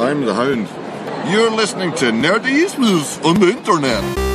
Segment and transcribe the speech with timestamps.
[0.00, 0.66] I'm the Hound.
[1.30, 4.29] You're listening to Nerdismus on the Internet.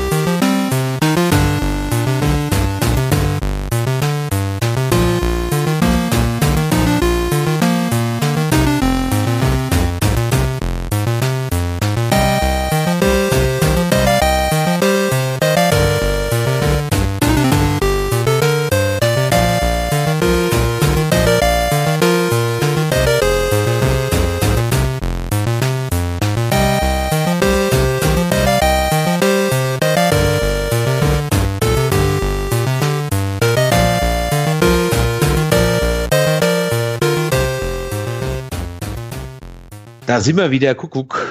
[40.26, 41.24] Sind wir wieder, Kuckuck,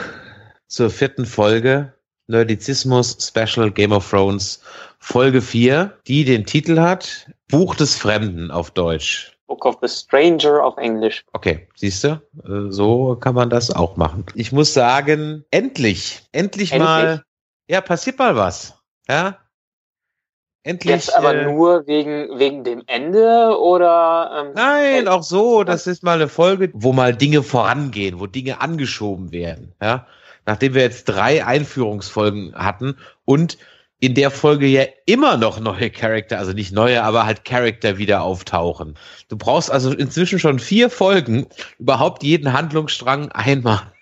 [0.68, 1.92] zur vierten Folge
[2.28, 4.60] Nerdizismus Special Game of Thrones
[5.00, 9.36] Folge 4, die den Titel hat Buch des Fremden auf Deutsch.
[9.48, 11.24] Book of the Stranger auf Englisch.
[11.32, 14.26] Okay, siehst du, äh, so kann man das auch machen.
[14.36, 16.88] Ich muss sagen, endlich, endlich, Endlich?
[16.88, 17.24] mal,
[17.68, 18.74] ja, passiert mal was.
[19.08, 19.38] Ja,
[20.64, 20.92] endlich.
[20.92, 24.44] Jetzt aber äh, nur wegen, wegen dem Ende oder?
[24.46, 25.62] Ähm, Nein, auch so.
[25.62, 29.72] Das ist mal eine Folge, wo mal Dinge vorangehen, wo Dinge angeschoben werden.
[29.80, 30.06] Ja,
[30.46, 33.56] nachdem wir jetzt drei Einführungsfolgen hatten und
[34.00, 38.22] in der Folge ja immer noch neue Charakter, also nicht neue, aber halt Charakter wieder
[38.22, 38.98] auftauchen.
[39.28, 41.46] Du brauchst also inzwischen schon vier Folgen,
[41.78, 43.93] überhaupt jeden Handlungsstrang einmal.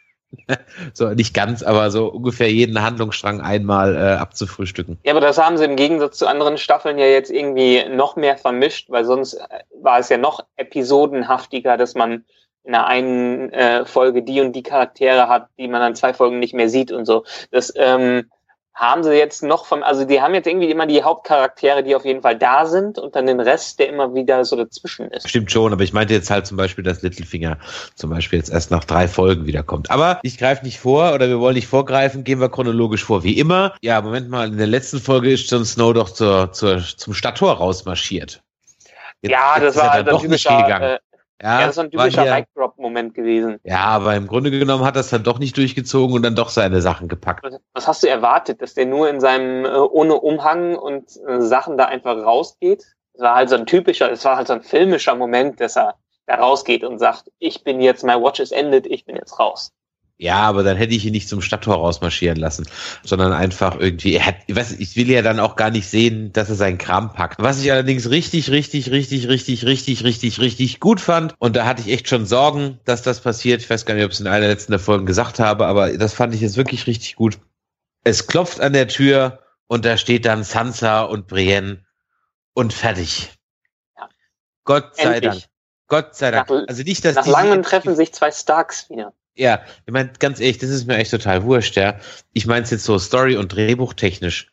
[0.95, 4.99] so nicht ganz, aber so ungefähr jeden Handlungsstrang einmal äh, abzufrühstücken.
[5.05, 8.37] Ja, aber das haben sie im Gegensatz zu anderen Staffeln ja jetzt irgendwie noch mehr
[8.37, 12.25] vermischt, weil sonst äh, war es ja noch episodenhaftiger, dass man
[12.65, 16.39] in einer einen äh, Folge die und die Charaktere hat, die man dann zwei Folgen
[16.39, 17.25] nicht mehr sieht und so.
[17.51, 18.31] Das ähm,
[18.75, 22.05] haben sie jetzt noch vom, also die haben jetzt irgendwie immer die Hauptcharaktere, die auf
[22.07, 25.29] jeden Fall da sind und dann den Rest, der immer wieder so dazwischen ist.
[25.29, 27.59] Stimmt schon, aber ich meinte jetzt halt zum Beispiel, dass Littlefinger
[27.95, 29.91] zum Beispiel jetzt erst nach drei Folgen wiederkommt.
[29.91, 33.23] Aber ich greife nicht vor oder wir wollen nicht vorgreifen, gehen wir chronologisch vor.
[33.25, 33.75] Wie immer.
[33.83, 37.53] Ja, Moment mal, in der letzten Folge ist Jon Snow doch zur, zur, zum Stadttor
[37.53, 38.43] rausmarschiert.
[39.21, 40.83] Jetzt- ja, das war dann ein doch nicht typischer, gegangen.
[40.93, 40.99] äh,
[41.43, 43.59] ja, das war ein typischer Mic-Drop-Moment gewesen.
[43.65, 46.51] Ja, aber im Grunde genommen hat er es dann doch nicht durchgezogen und dann doch
[46.51, 47.45] seine Sachen gepackt.
[47.75, 51.77] Was, hast du erwartet, dass der nur in seinem äh, ohne Umhang und äh, Sachen
[51.77, 52.85] da einfach rausgeht?
[53.15, 55.97] Das war halt so ein typischer, es war halt so ein filmischer Moment, dass er
[56.27, 59.73] da rausgeht und sagt, ich bin jetzt, my watch is ended, ich bin jetzt raus.
[60.23, 62.69] Ja, aber dann hätte ich ihn nicht zum Stadttor rausmarschieren lassen,
[63.03, 66.33] sondern einfach irgendwie, er hat, ich weiß, ich will ja dann auch gar nicht sehen,
[66.33, 67.43] dass er seinen Kram packt.
[67.43, 71.83] Was ich allerdings richtig, richtig, richtig, richtig, richtig, richtig, richtig gut fand, und da hatte
[71.83, 73.63] ich echt schon Sorgen, dass das passiert.
[73.63, 75.99] Ich weiß gar nicht, ob ich es in einer der letzten Folgen gesagt habe, aber
[75.99, 77.41] das fand ich jetzt wirklich richtig gut.
[78.05, 81.85] Es klopft an der Tür und da steht dann Sansa und Brienne
[82.55, 83.33] und fertig.
[83.99, 84.09] Ja.
[84.63, 85.33] Gott sei Endlich.
[85.33, 85.45] Dank.
[85.89, 86.49] Gott sei Dank.
[86.49, 89.13] Nach- also nicht, dass Nach langem treffen sich zwei Starks wieder.
[89.35, 91.99] Ja, ich meine, ganz ehrlich, das ist mir echt total wurscht, ja.
[92.33, 94.53] Ich meine es jetzt so Story- und Drehbuchtechnisch.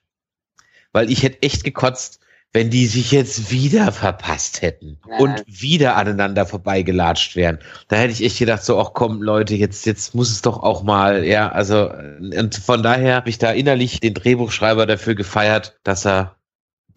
[0.91, 2.19] Weil ich hätte echt gekotzt,
[2.51, 5.19] wenn die sich jetzt wieder verpasst hätten Nein.
[5.19, 7.59] und wieder aneinander vorbeigelatscht wären.
[7.89, 10.81] Da hätte ich echt gedacht, so, ach komm, Leute, jetzt, jetzt muss es doch auch
[10.81, 16.05] mal, ja, also, und von daher habe ich da innerlich den Drehbuchschreiber dafür gefeiert, dass
[16.05, 16.37] er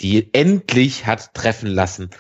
[0.01, 2.11] die endlich hat treffen lassen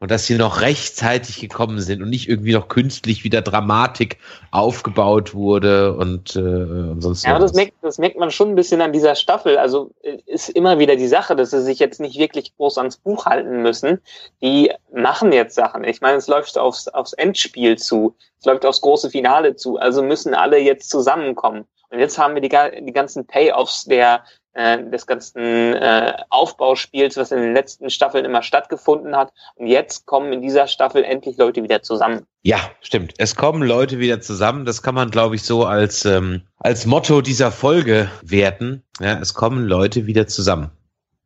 [0.00, 4.16] und dass sie noch rechtzeitig gekommen sind und nicht irgendwie noch künstlich wieder Dramatik
[4.50, 8.80] aufgebaut wurde und, äh, und sonst Ja, das merkt, das merkt man schon ein bisschen
[8.80, 9.58] an dieser Staffel.
[9.58, 12.96] Also äh, ist immer wieder die Sache, dass sie sich jetzt nicht wirklich groß ans
[12.96, 14.00] Buch halten müssen.
[14.42, 15.84] Die machen jetzt Sachen.
[15.84, 18.16] Ich meine, es läuft aufs, aufs Endspiel zu.
[18.38, 19.76] Es läuft aufs große Finale zu.
[19.76, 21.66] Also müssen alle jetzt zusammenkommen.
[21.90, 27.30] Und jetzt haben wir die, die ganzen Payoffs der äh, des ganzen äh, Aufbauspiels, was
[27.30, 29.32] in den letzten Staffeln immer stattgefunden hat.
[29.54, 32.26] Und jetzt kommen in dieser Staffel endlich Leute wieder zusammen.
[32.42, 33.14] Ja, stimmt.
[33.18, 34.64] Es kommen Leute wieder zusammen.
[34.64, 38.82] Das kann man, glaube ich, so als, ähm, als Motto dieser Folge werten.
[38.98, 40.70] Ja, es kommen Leute wieder zusammen.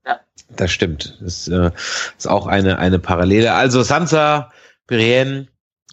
[0.06, 0.20] Ja.
[0.50, 1.18] Das stimmt.
[1.22, 1.70] Das äh,
[2.18, 3.54] ist auch eine, eine Parallele.
[3.54, 4.50] Also Sansa,
[4.86, 5.48] Brienne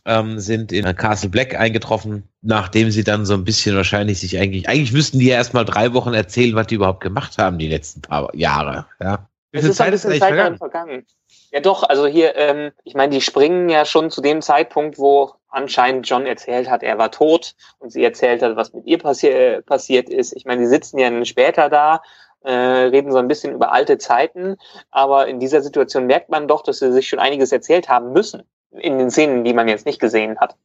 [0.06, 4.68] ähm, sind in Castle Black eingetroffen, nachdem sie dann so ein bisschen wahrscheinlich sich eigentlich,
[4.68, 8.02] eigentlich müssten die ja erstmal drei Wochen erzählen, was die überhaupt gemacht haben die letzten
[8.02, 8.86] paar Jahre.
[9.00, 9.28] Ja.
[9.52, 10.58] Es ist ein Zeit ist bisschen eigentlich Zeit vergangen?
[10.58, 11.06] vergangen.
[11.52, 15.34] Ja doch, also hier, ähm, ich meine, die springen ja schon zu dem Zeitpunkt, wo
[15.50, 19.60] anscheinend John erzählt hat, er war tot und sie erzählt hat, was mit ihr passi
[19.66, 20.34] passiert ist.
[20.36, 22.02] Ich meine, die sitzen ja dann später da,
[22.44, 24.56] äh, reden so ein bisschen über alte Zeiten,
[24.90, 28.44] aber in dieser Situation merkt man doch, dass sie sich schon einiges erzählt haben müssen.
[28.72, 30.56] In den Szenen, die man jetzt nicht gesehen hat.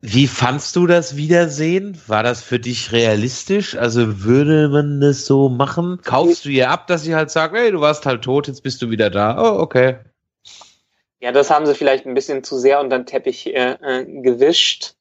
[0.00, 2.00] Wie fandst du das Wiedersehen?
[2.06, 3.76] War das für dich realistisch?
[3.76, 6.00] Also würde man das so machen?
[6.04, 8.80] Kaufst du ihr ab, dass sie halt sagt, hey, du warst halt tot, jetzt bist
[8.80, 9.36] du wieder da?
[9.42, 9.96] Oh, okay.
[11.20, 14.94] Ja, das haben sie vielleicht ein bisschen zu sehr unter den Teppich äh, äh, gewischt.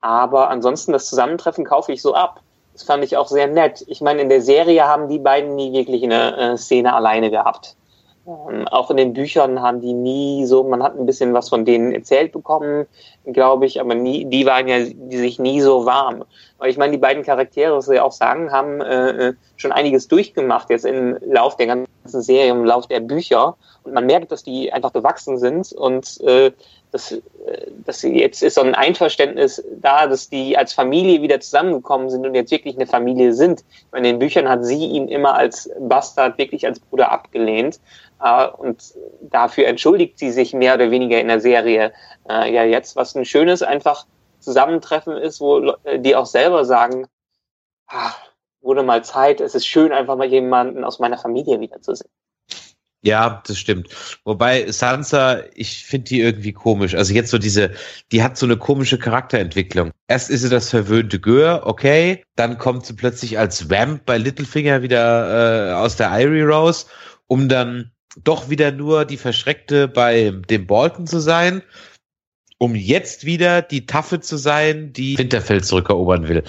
[0.00, 2.40] Aber ansonsten das Zusammentreffen kaufe ich so ab.
[2.74, 3.84] Das fand ich auch sehr nett.
[3.88, 7.76] Ich meine, in der Serie haben die beiden nie wirklich eine äh, Szene alleine gehabt.
[8.26, 11.64] Ähm, auch in den Büchern haben die nie so, man hat ein bisschen was von
[11.64, 12.86] denen erzählt bekommen,
[13.26, 16.24] glaube ich, aber nie, die waren ja die sich nie so warm.
[16.58, 20.70] Weil ich meine, die beiden Charaktere, was sie auch sagen, haben äh, schon einiges durchgemacht
[20.70, 23.56] jetzt im Lauf der ganzen Serie, im Lauf der Bücher.
[23.82, 26.52] Und man merkt, dass die einfach gewachsen sind und äh,
[26.94, 27.20] dass, äh,
[27.84, 32.34] dass jetzt ist so ein Einverständnis da, dass die als Familie wieder zusammengekommen sind und
[32.34, 33.64] jetzt wirklich eine Familie sind.
[33.94, 37.80] In den Büchern hat sie ihn immer als Bastard, wirklich als Bruder abgelehnt.
[38.22, 41.92] Äh, und dafür entschuldigt sie sich mehr oder weniger in der Serie
[42.28, 44.06] äh, ja jetzt, was ein schönes einfach
[44.40, 47.06] Zusammentreffen ist, wo die auch selber sagen,
[47.88, 48.12] ah,
[48.60, 52.10] wurde mal Zeit, es ist schön, einfach mal jemanden aus meiner Familie wiederzusehen.
[53.02, 53.88] Ja, das stimmt.
[54.24, 56.94] Wobei Sansa, ich finde die irgendwie komisch.
[56.94, 57.72] Also jetzt so diese,
[58.10, 59.90] die hat so eine komische Charakterentwicklung.
[60.08, 62.24] Erst ist sie das verwöhnte Gör, okay.
[62.34, 66.86] Dann kommt sie plötzlich als Vamp bei Littlefinger wieder äh, aus der Irie raus,
[67.26, 67.92] um dann
[68.22, 71.62] doch wieder nur die Verschreckte bei dem Bolton zu sein,
[72.64, 76.42] um jetzt wieder die Taffe zu sein, die Winterfell zurückerobern will.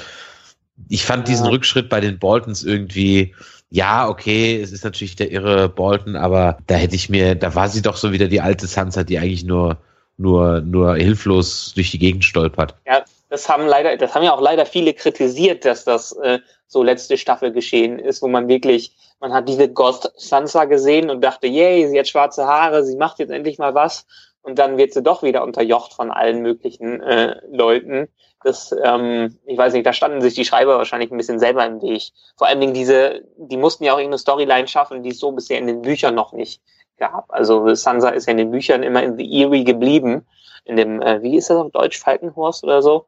[0.88, 1.34] Ich fand ja.
[1.34, 3.36] diesen Rückschritt bei den Boltons irgendwie,
[3.70, 7.68] ja, okay, es ist natürlich der irre Bolton, aber da hätte ich mir, da war
[7.68, 9.78] sie doch so wieder die alte Sansa, die eigentlich nur,
[10.16, 12.76] nur, nur hilflos durch die Gegend stolpert.
[12.88, 16.82] Ja, das haben leider, das haben ja auch leider viele kritisiert, dass das äh, so
[16.82, 21.48] letzte Staffel geschehen ist, wo man wirklich, man hat diese Ghost Sansa gesehen und dachte,
[21.48, 24.06] yay, sie hat schwarze Haare, sie macht jetzt endlich mal was.
[24.46, 28.08] Und dann wird sie doch wieder unterjocht von allen möglichen äh, Leuten.
[28.44, 31.82] Das, ähm, ich weiß nicht, da standen sich die Schreiber wahrscheinlich ein bisschen selber im
[31.82, 32.12] Weg.
[32.38, 35.58] Vor allen Dingen diese, die mussten ja auch irgendeine Storyline schaffen, die es so bisher
[35.58, 36.62] in den Büchern noch nicht
[36.98, 37.26] gab.
[37.30, 40.28] Also Sansa ist ja in den Büchern immer in The Eerie geblieben.
[40.64, 43.08] In dem, äh, wie ist das auf Deutsch, Falkenhorst oder so.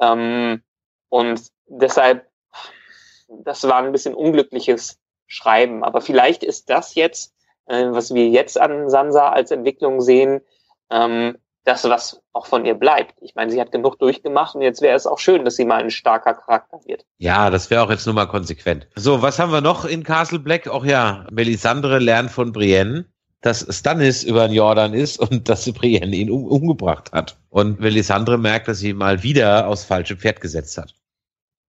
[0.00, 0.62] Ähm,
[1.08, 2.26] und deshalb
[3.28, 5.84] das war ein bisschen unglückliches Schreiben.
[5.84, 7.34] Aber vielleicht ist das jetzt,
[7.66, 10.40] äh, was wir jetzt an Sansa als Entwicklung sehen,
[10.94, 13.14] ähm, das, was auch von ihr bleibt.
[13.22, 15.82] Ich meine, sie hat genug durchgemacht und jetzt wäre es auch schön, dass sie mal
[15.82, 17.04] ein starker Charakter wird.
[17.18, 18.86] Ja, das wäre auch jetzt nur mal konsequent.
[18.94, 20.68] So, was haben wir noch in Castle Black?
[20.68, 23.06] Auch ja, Melisandre lernt von Brienne,
[23.40, 27.38] dass Stannis über den Jordan ist und dass Brienne ihn um, umgebracht hat.
[27.48, 30.94] Und Melisandre merkt, dass sie mal wieder aufs falsche Pferd gesetzt hat.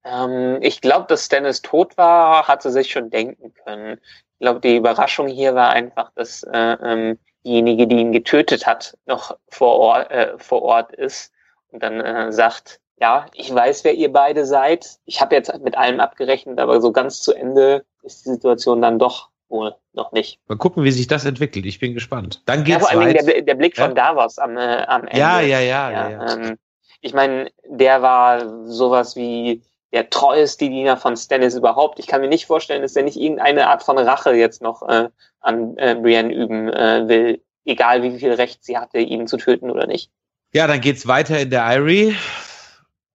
[0.04, 4.00] Ähm, ich glaube, dass Stannis tot war, hat sie sich schon denken können.
[4.34, 8.98] Ich glaube, die Überraschung hier war einfach, dass äh, ähm, diejenige, die ihn getötet hat,
[9.06, 11.32] noch vor Ort, äh, vor Ort ist
[11.72, 15.00] und dann äh, sagt, ja, ich weiß, wer ihr beide seid.
[15.06, 19.00] Ich habe jetzt mit allem abgerechnet, aber so ganz zu Ende ist die Situation dann
[19.00, 20.40] doch wohl noch nicht.
[20.48, 21.66] Mal gucken, wie sich das entwickelt.
[21.66, 22.42] Ich bin gespannt.
[22.46, 23.94] Dann geht's ja, vor allem der, der, Blick von ja?
[23.94, 25.20] Davos am, äh, am Ende.
[25.20, 26.10] Ja, ja, ja, ja.
[26.10, 26.34] ja.
[26.34, 26.58] Ähm,
[27.02, 29.62] ich meine, der war sowas wie
[29.96, 32.00] der treueste Diener von Stannis überhaupt.
[32.00, 35.08] Ich kann mir nicht vorstellen, dass er nicht irgendeine Art von Rache jetzt noch äh,
[35.40, 39.72] an äh, Brienne üben äh, will, egal wie viel Recht sie hatte, ihn zu töten
[39.72, 40.12] oder nicht.
[40.54, 42.14] Ja, dann geht's weiter in der Irie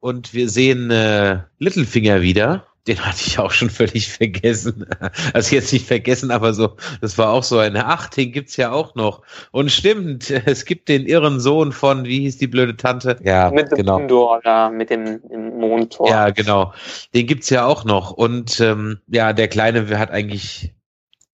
[0.01, 4.87] und wir sehen äh, Littlefinger wieder den hatte ich auch schon völlig vergessen.
[5.33, 8.73] Also jetzt nicht vergessen, aber so, das war auch so eine, ach, den gibt's ja
[8.73, 9.23] auch noch.
[9.51, 13.19] Und stimmt, es gibt den irren Sohn von, wie hieß die blöde Tante?
[13.23, 13.99] Ja, mit dem genau.
[13.99, 16.09] Mondor, ja, mit dem, dem Mondtor.
[16.09, 16.73] Ja, genau.
[17.15, 18.11] Den gibt's ja auch noch.
[18.11, 20.75] Und ähm, ja, der Kleine hat eigentlich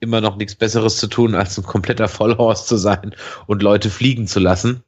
[0.00, 3.14] immer noch nichts Besseres zu tun, als ein kompletter Vollhorst zu sein
[3.46, 4.82] und Leute fliegen zu lassen.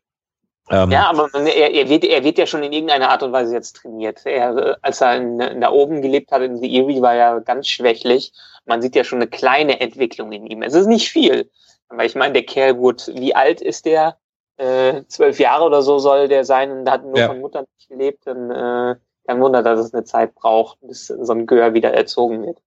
[0.71, 3.55] Ähm, ja, aber er, er, wird, er wird ja schon in irgendeiner Art und Weise
[3.55, 4.21] jetzt trainiert.
[4.25, 7.69] Er, als er in, in da oben gelebt hat, in The Erie, war er ganz
[7.69, 8.33] schwächlich.
[8.67, 10.63] Man sieht ja schon eine kleine Entwicklung in ihm.
[10.63, 11.51] Es ist nicht viel.
[11.89, 14.19] Aber ich meine, der Kerl, gut, wie alt ist der?
[14.59, 17.29] Äh, zwölf Jahre oder so soll der sein und hat nur ja.
[17.29, 18.27] von Mutter nicht gelebt.
[18.27, 18.97] Dann äh,
[19.27, 22.59] kein Wunder, dass es eine Zeit braucht, bis so ein Gör wieder erzogen wird.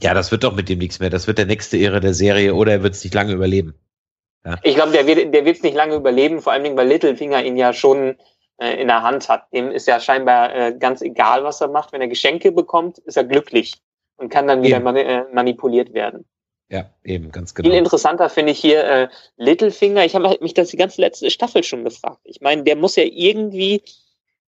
[0.00, 1.10] Ja, das wird doch mit dem nichts mehr.
[1.10, 3.74] Das wird der nächste Ehre der Serie oder er wird es nicht lange überleben.
[4.44, 4.58] Ja.
[4.62, 7.56] Ich glaube, der wird der wird's nicht lange überleben, vor allen Dingen, weil Littlefinger ihn
[7.56, 8.16] ja schon
[8.58, 9.52] äh, in der Hand hat.
[9.52, 11.92] Dem ist ja scheinbar äh, ganz egal, was er macht.
[11.92, 13.74] Wenn er Geschenke bekommt, ist er glücklich
[14.16, 16.24] und kann dann wieder mani äh, manipuliert werden.
[16.68, 17.68] Ja, eben, ganz genau.
[17.68, 20.04] Viel interessanter finde ich hier äh, Littlefinger.
[20.04, 22.20] Ich habe mich das die ganze letzte Staffel schon gefragt.
[22.22, 23.82] Ich meine, der muss ja irgendwie,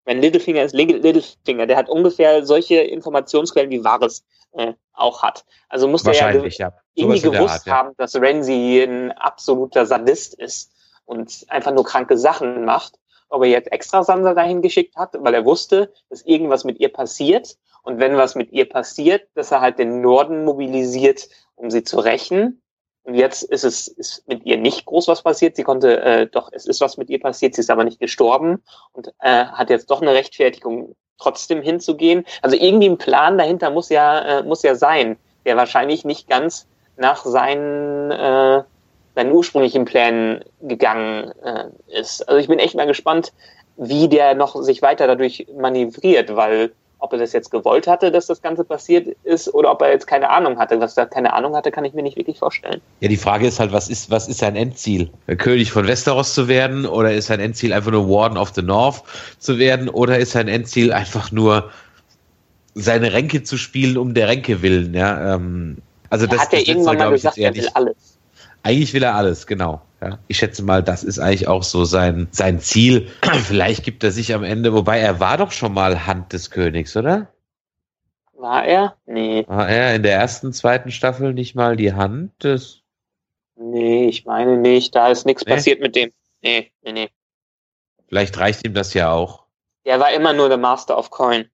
[0.05, 5.45] mein Littlefinger ist Littlefinger, der hat ungefähr solche Informationsquellen wie Varys äh, auch hat.
[5.69, 6.73] Also muss der ja, ja.
[6.95, 7.75] Irgendwie gewusst Art, ja.
[7.75, 10.73] haben, dass Renzi ein absoluter Sadist ist
[11.05, 12.95] und einfach nur kranke Sachen macht.
[13.29, 16.93] Ob er jetzt extra Sansa dahin geschickt hat, weil er wusste, dass irgendwas mit ihr
[16.93, 17.57] passiert.
[17.83, 21.99] Und wenn was mit ihr passiert, dass er halt den Norden mobilisiert, um sie zu
[21.99, 22.61] rächen.
[23.05, 25.57] Und jetzt ist es ist mit ihr nicht groß was passiert.
[25.57, 27.55] Sie konnte, äh, doch, es ist was mit ihr passiert.
[27.55, 32.25] Sie ist aber nicht gestorben und äh, hat jetzt doch eine Rechtfertigung, trotzdem hinzugehen.
[32.43, 36.67] Also irgendwie ein Plan dahinter muss ja, äh, muss ja sein, der wahrscheinlich nicht ganz
[36.97, 38.63] nach seinen, äh,
[39.15, 42.29] seinen ursprünglichen Plänen gegangen äh, ist.
[42.29, 43.33] Also ich bin echt mal gespannt,
[43.77, 46.73] wie der noch sich weiter dadurch manövriert, weil
[47.03, 50.07] ob er das jetzt gewollt hatte, dass das Ganze passiert ist, oder ob er jetzt
[50.07, 50.81] keine Ahnung hatte.
[50.81, 52.81] Was er keine Ahnung hatte, kann ich mir nicht wirklich vorstellen.
[53.01, 55.11] Ja, die Frage ist halt, was ist, was ist sein Endziel?
[55.39, 59.03] König von Westeros zu werden, oder ist sein Endziel einfach nur Warden of the North
[59.41, 61.71] zu werden, oder ist sein Endziel einfach nur
[62.75, 65.35] seine Ränke zu spielen um der Ränke willen, ja?
[65.35, 65.79] Ähm,
[66.13, 68.19] also das, hat er irgendwann mal gesagt, er will alles.
[68.63, 69.81] Eigentlich will er alles, genau.
[70.03, 73.09] Ja, ich schätze mal, das ist eigentlich auch so sein, sein Ziel.
[73.47, 76.95] Vielleicht gibt er sich am Ende, wobei er war doch schon mal Hand des Königs,
[76.99, 77.29] oder?
[78.35, 78.95] War er?
[79.07, 79.47] Nee.
[79.49, 82.83] War er in der ersten, zweiten Staffel nicht mal die Hand des.
[83.57, 84.95] Nee, ich meine nicht.
[84.95, 85.55] Da ist nichts nee?
[85.55, 86.13] passiert mit dem.
[86.43, 87.09] Nee, nee, nee.
[88.09, 89.45] Vielleicht reicht ihm das ja auch.
[89.85, 91.49] Er war immer nur der Master of Coin.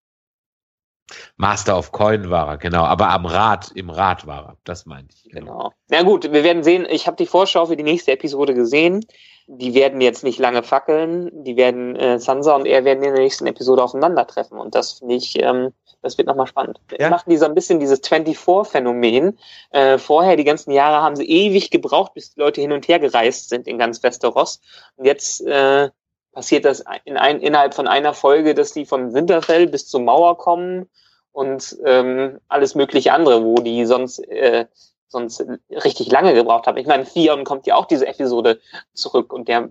[1.36, 2.84] Master of Coin war er, genau.
[2.84, 4.56] Aber am Rad, im Rad war er.
[4.64, 5.32] Das meinte ich.
[5.32, 5.52] Genau.
[5.52, 5.72] genau.
[5.88, 6.86] Na gut, wir werden sehen.
[6.88, 9.04] Ich habe die Vorschau für die nächste Episode gesehen.
[9.46, 11.30] Die werden jetzt nicht lange fackeln.
[11.44, 14.58] Die werden, äh, Sansa und er werden in der nächsten Episode aufeinandertreffen.
[14.58, 15.72] Und das finde ich, ähm,
[16.02, 16.80] das wird nochmal spannend.
[16.98, 17.08] Ja.
[17.08, 19.38] Machen die so ein bisschen dieses 24-Phänomen.
[19.70, 22.98] Äh, vorher, die ganzen Jahre, haben sie ewig gebraucht, bis die Leute hin und her
[22.98, 24.60] gereist sind in ganz Westeros.
[24.96, 25.88] Und jetzt äh,
[26.32, 30.38] passiert das in ein, innerhalb von einer Folge, dass die von Winterfell bis zur Mauer
[30.38, 30.88] kommen
[31.32, 34.66] und ähm, alles mögliche andere, wo die sonst äh,
[35.08, 36.76] sonst richtig lange gebraucht haben.
[36.76, 38.61] Ich meine, Theon kommt ja auch diese Episode
[38.92, 39.70] zurück und der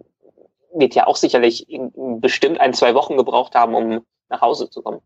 [0.74, 5.02] wird ja auch sicherlich bestimmt ein, zwei Wochen gebraucht haben, um nach Hause zu kommen.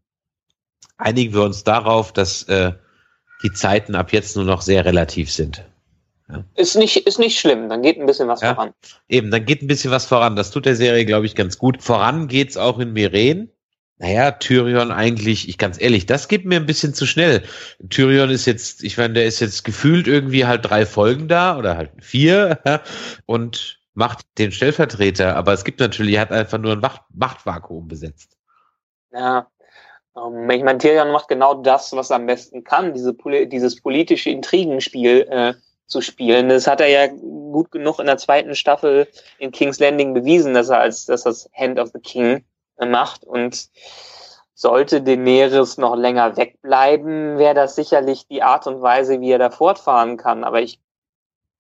[0.98, 2.74] Einigen wir uns darauf, dass äh,
[3.44, 5.64] die Zeiten ab jetzt nur noch sehr relativ sind.
[6.32, 6.44] Ja.
[6.56, 8.74] Ist, nicht, ist nicht schlimm, dann geht ein bisschen was ja, voran.
[9.10, 10.36] Eben, dann geht ein bisschen was voran.
[10.36, 11.82] Das tut der Serie, glaube ich, ganz gut.
[11.82, 13.52] Voran geht's auch in Miren.
[13.98, 17.44] Naja, Tyrion eigentlich, ich ganz ehrlich, das geht mir ein bisschen zu schnell.
[17.90, 21.78] Tyrion ist jetzt, ich meine, der ist jetzt gefühlt irgendwie halt drei Folgen da oder
[21.78, 22.60] halt vier
[23.28, 27.88] und macht den Stellvertreter, aber es gibt natürlich, er hat einfach nur ein Macht Machtvakuum
[27.88, 28.38] besetzt.
[29.14, 29.48] Ja,
[30.16, 33.16] ähm, ich meine, Tyrion macht genau das, was er am besten kann, diese,
[33.48, 35.54] dieses politische Intrigenspiel äh,
[35.92, 36.50] zu spielen.
[36.50, 39.08] Das hat er ja gut genug in der zweiten Staffel
[39.38, 42.44] in King's Landing bewiesen, dass er als dass das Hand of the King
[42.78, 43.70] äh, macht und
[44.54, 49.50] sollte Daenerys noch länger wegbleiben, wäre das sicherlich die Art und Weise, wie er da
[49.50, 50.44] fortfahren kann.
[50.44, 50.80] Aber ich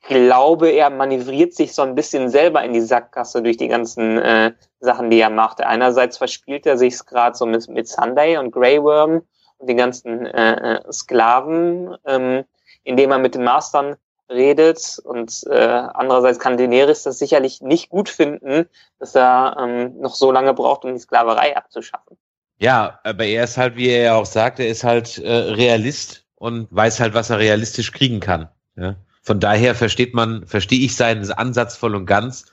[0.03, 4.53] glaube, er manövriert sich so ein bisschen selber in die Sackgasse durch die ganzen äh,
[4.79, 5.61] Sachen, die er macht.
[5.61, 9.23] Einerseits verspielt er sich gerade so mit, mit Sunday und Grey Worm
[9.57, 12.43] und den ganzen äh, äh Sklaven, ähm,
[12.83, 13.95] indem er mit den Mastern
[14.31, 18.67] redet und äh, andererseits kann Daenerys das sicherlich nicht gut finden,
[18.99, 22.17] dass er ähm, noch so lange braucht, um die Sklaverei abzuschaffen.
[22.57, 26.25] Ja, aber er ist halt, wie er ja auch sagt, er ist halt äh, Realist
[26.35, 28.49] und weiß halt, was er realistisch kriegen kann.
[28.75, 28.95] Ja?
[29.21, 32.45] Von daher versteht man, verstehe ich seinen Ansatz voll und ganz,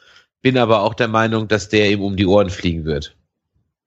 [0.43, 3.17] bin aber auch der Meinung, dass der ihm um die Ohren fliegen wird.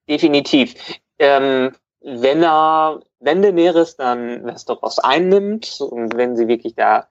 [0.09, 0.75] Definitiv.
[1.19, 1.71] Ähm,
[2.01, 7.07] wenn er, wenn Daenerys dann Westeros einnimmt und wenn sie wirklich da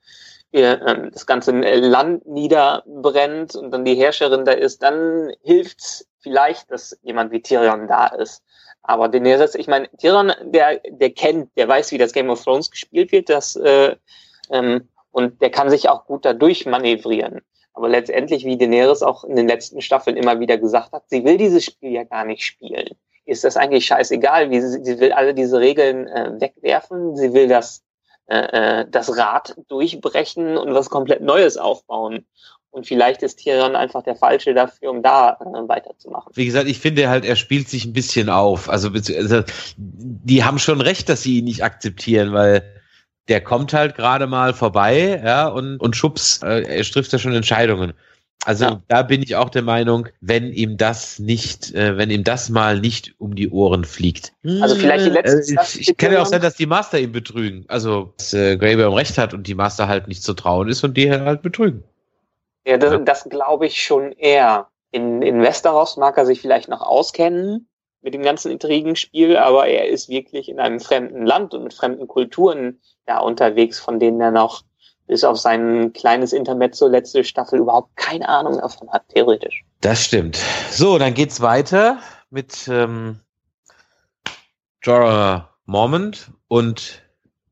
[0.52, 6.70] ihr, ähm, das ganze Land niederbrennt und dann die Herrscherin da ist, dann hilft vielleicht,
[6.70, 8.42] dass jemand wie Tyrion da ist.
[8.82, 12.70] Aber Daenerys, ich meine, Tyrion, der, der kennt, der weiß, wie das Game of Thrones
[12.70, 13.96] gespielt wird, das, äh,
[14.50, 17.40] ähm, und der kann sich auch gut dadurch manövrieren.
[17.72, 21.36] Aber letztendlich, wie Daenerys auch in den letzten Staffeln immer wieder gesagt hat, sie will
[21.36, 22.88] dieses Spiel ja gar nicht spielen.
[23.26, 27.16] Ist das eigentlich scheißegal, wie sie, sie will alle diese Regeln äh, wegwerfen.
[27.16, 27.82] Sie will das
[28.30, 32.26] äh, äh, das Rad durchbrechen und was komplett Neues aufbauen.
[32.70, 36.30] Und vielleicht ist Tyrion einfach der Falsche dafür, um da äh, weiterzumachen.
[36.36, 38.70] Wie gesagt, ich finde halt, er spielt sich ein bisschen auf.
[38.70, 39.42] Also, also
[39.76, 42.62] die haben schon recht, dass sie ihn nicht akzeptieren, weil
[43.26, 47.34] der kommt halt gerade mal vorbei, ja, und, und schubs, äh, er trifft ja schon
[47.34, 47.94] Entscheidungen.
[48.46, 48.82] Also ja.
[48.88, 52.80] da bin ich auch der Meinung, wenn ihm das nicht, äh, wenn ihm das mal
[52.80, 54.32] nicht um die Ohren fliegt.
[54.62, 57.12] Also vielleicht die letzte äh, Ich, ich kann ja auch sein, dass die Master ihn
[57.12, 57.66] betrügen.
[57.68, 60.96] Also dass äh, Greybear Recht hat und die Master halt nicht zu trauen ist und
[60.96, 61.84] die halt betrügen.
[62.66, 62.98] Ja, das, ja.
[62.98, 64.68] das glaube ich schon eher.
[64.90, 67.68] In, in Westeros mag er sich vielleicht noch auskennen
[68.02, 72.08] mit dem ganzen Intrigenspiel, aber er ist wirklich in einem fremden Land und mit fremden
[72.08, 74.62] Kulturen da unterwegs, von denen er noch
[75.10, 79.64] bis auf sein kleines Intermezzo letzte Staffel überhaupt keine Ahnung davon hat, theoretisch.
[79.80, 80.36] Das stimmt.
[80.70, 81.98] So, dann geht's weiter
[82.30, 83.18] mit ähm,
[84.82, 87.02] Jorah Mormont und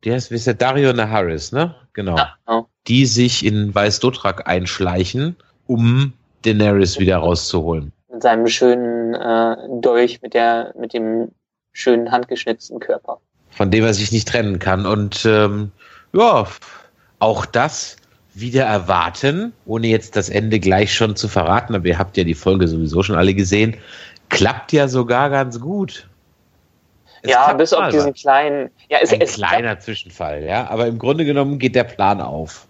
[0.04, 1.74] der ist, wie ist der Dario Naharis, ne?
[1.94, 2.16] Genau.
[2.16, 2.68] Ja, genau.
[2.86, 5.34] Die sich in Weißdotrak einschleichen,
[5.66, 6.12] um
[6.44, 7.92] Daenerys wieder rauszuholen.
[8.08, 11.32] Mit seinem schönen äh, Dolch mit der, mit dem
[11.72, 13.18] schönen handgeschnitzten Körper.
[13.50, 14.86] Von dem er sich nicht trennen kann.
[14.86, 15.72] Und ähm,
[16.12, 16.46] ja,
[17.18, 17.96] auch das
[18.34, 22.34] wieder erwarten, ohne jetzt das Ende gleich schon zu verraten, aber ihr habt ja die
[22.34, 23.76] Folge sowieso schon alle gesehen,
[24.28, 26.08] klappt ja sogar ganz gut.
[27.22, 28.70] Es ja, bis auf diesen kleinen.
[28.88, 29.82] Ja, es, Ein es kleiner klappt.
[29.82, 30.70] Zwischenfall, ja.
[30.70, 32.66] Aber im Grunde genommen geht der Plan auf.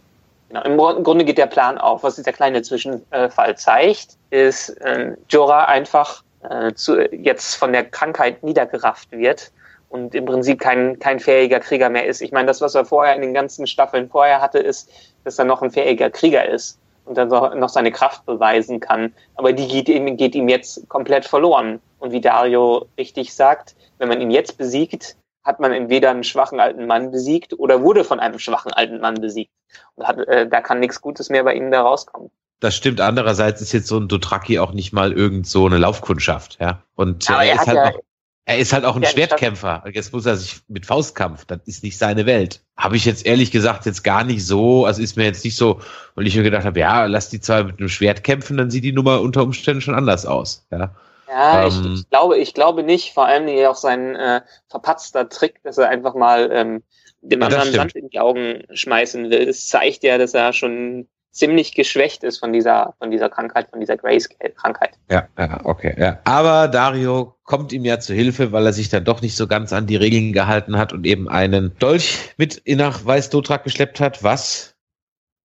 [0.49, 2.03] Genau, im Grunde geht der Plan auf.
[2.03, 8.43] Was dieser kleine Zwischenfall zeigt, ist, äh, Jorah einfach äh, zu, jetzt von der Krankheit
[8.43, 9.51] niedergerafft wird
[9.89, 12.21] und im Prinzip kein, kein fähiger Krieger mehr ist.
[12.21, 14.91] Ich meine, das, was er vorher in den ganzen Staffeln vorher hatte, ist,
[15.25, 19.15] dass er noch ein fähiger Krieger ist und dann noch seine Kraft beweisen kann.
[19.35, 21.81] Aber die geht ihm, geht ihm jetzt komplett verloren.
[21.99, 26.61] Und wie Dario richtig sagt, wenn man ihn jetzt besiegt, hat man entweder einen schwachen
[26.61, 29.51] alten Mann besiegt oder wurde von einem schwachen alten Mann besiegt.
[29.95, 32.31] Und hat, äh, da kann nichts Gutes mehr bei ihm da rauskommen.
[32.61, 33.01] Das stimmt.
[33.01, 36.83] Andererseits ist jetzt so ein Dotraki auch nicht mal irgend so eine Laufkundschaft, ja.
[36.97, 38.01] Und Aber er, er ist halt ja, auch,
[38.49, 39.85] er ist halt auch ein Schwertkämpfer.
[39.93, 41.45] Jetzt muss er sich mit Faustkampf.
[41.45, 42.63] Das ist nicht seine Welt.
[42.79, 44.87] Habe ich jetzt ehrlich gesagt jetzt gar nicht so.
[44.87, 45.81] Also ist mir jetzt nicht so,
[46.15, 48.85] weil ich mir gedacht habe, ja, lass die zwei mit einem Schwert kämpfen, dann sieht
[48.85, 50.67] die Nummer unter Umständen schon anders aus.
[50.71, 50.95] Ja.
[51.29, 53.13] Ja, ähm, ich, ich, glaube, ich glaube nicht.
[53.13, 56.83] Vor allem auch sein äh, verpatzter Trick, dass er einfach mal ähm,
[57.21, 59.45] dem anderen Sand in die Augen schmeißen will.
[59.45, 63.81] Das zeigt ja, dass er schon ziemlich geschwächt ist von dieser, von dieser Krankheit, von
[63.81, 64.99] dieser Grayscale-Krankheit.
[65.11, 66.19] Ja, ja, okay, ja.
[66.25, 69.73] Aber Dario kommt ihm ja zu Hilfe, weil er sich dann doch nicht so ganz
[69.73, 74.75] an die Regeln gehalten hat und eben einen Dolch mit nach Weißdotrak geschleppt hat, was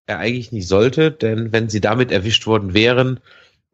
[0.05, 3.19] er eigentlich nicht sollte, denn wenn sie damit erwischt worden wären,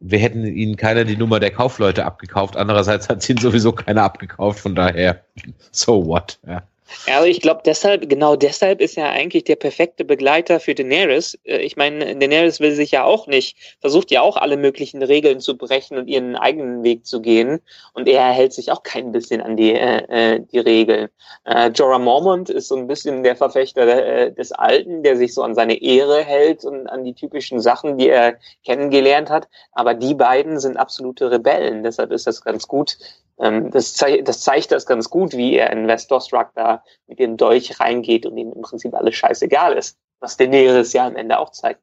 [0.00, 2.56] wir hätten ihnen keiner die Nummer der Kaufleute abgekauft.
[2.56, 5.24] Andererseits hat sie ihn sowieso keiner abgekauft, von daher,
[5.70, 6.62] so what, ja.
[7.06, 11.38] Also ich glaube deshalb, genau deshalb ist er eigentlich der perfekte Begleiter für Daenerys.
[11.44, 15.40] Äh, ich meine, Daenerys will sich ja auch nicht, versucht ja auch alle möglichen Regeln
[15.40, 17.60] zu brechen und ihren eigenen Weg zu gehen.
[17.92, 21.08] Und er hält sich auch kein bisschen an die, äh, äh die Regeln.
[21.44, 25.42] Äh, Jorah Mormont ist so ein bisschen der Verfechter äh, des Alten, der sich so
[25.42, 29.48] an seine Ehre hält und an die typischen Sachen, die er kennengelernt hat.
[29.72, 31.82] Aber die beiden sind absolute Rebellen.
[31.82, 32.96] Deshalb ist das ganz gut,
[33.40, 37.80] das, zei das, zeigt das ganz gut, wie er in Westerostruck da mit dem Dolch
[37.80, 39.96] reingeht und ihm im Prinzip alles scheißegal ist.
[40.20, 41.80] Was Daenerys ja am Ende auch zeigt.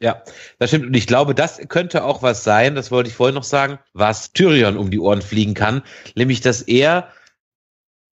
[0.00, 0.22] Ja,
[0.58, 0.86] das stimmt.
[0.86, 4.32] Und ich glaube, das könnte auch was sein, das wollte ich vorhin noch sagen, was
[4.32, 5.82] Tyrion um die Ohren fliegen kann.
[6.16, 7.08] Nämlich, dass er,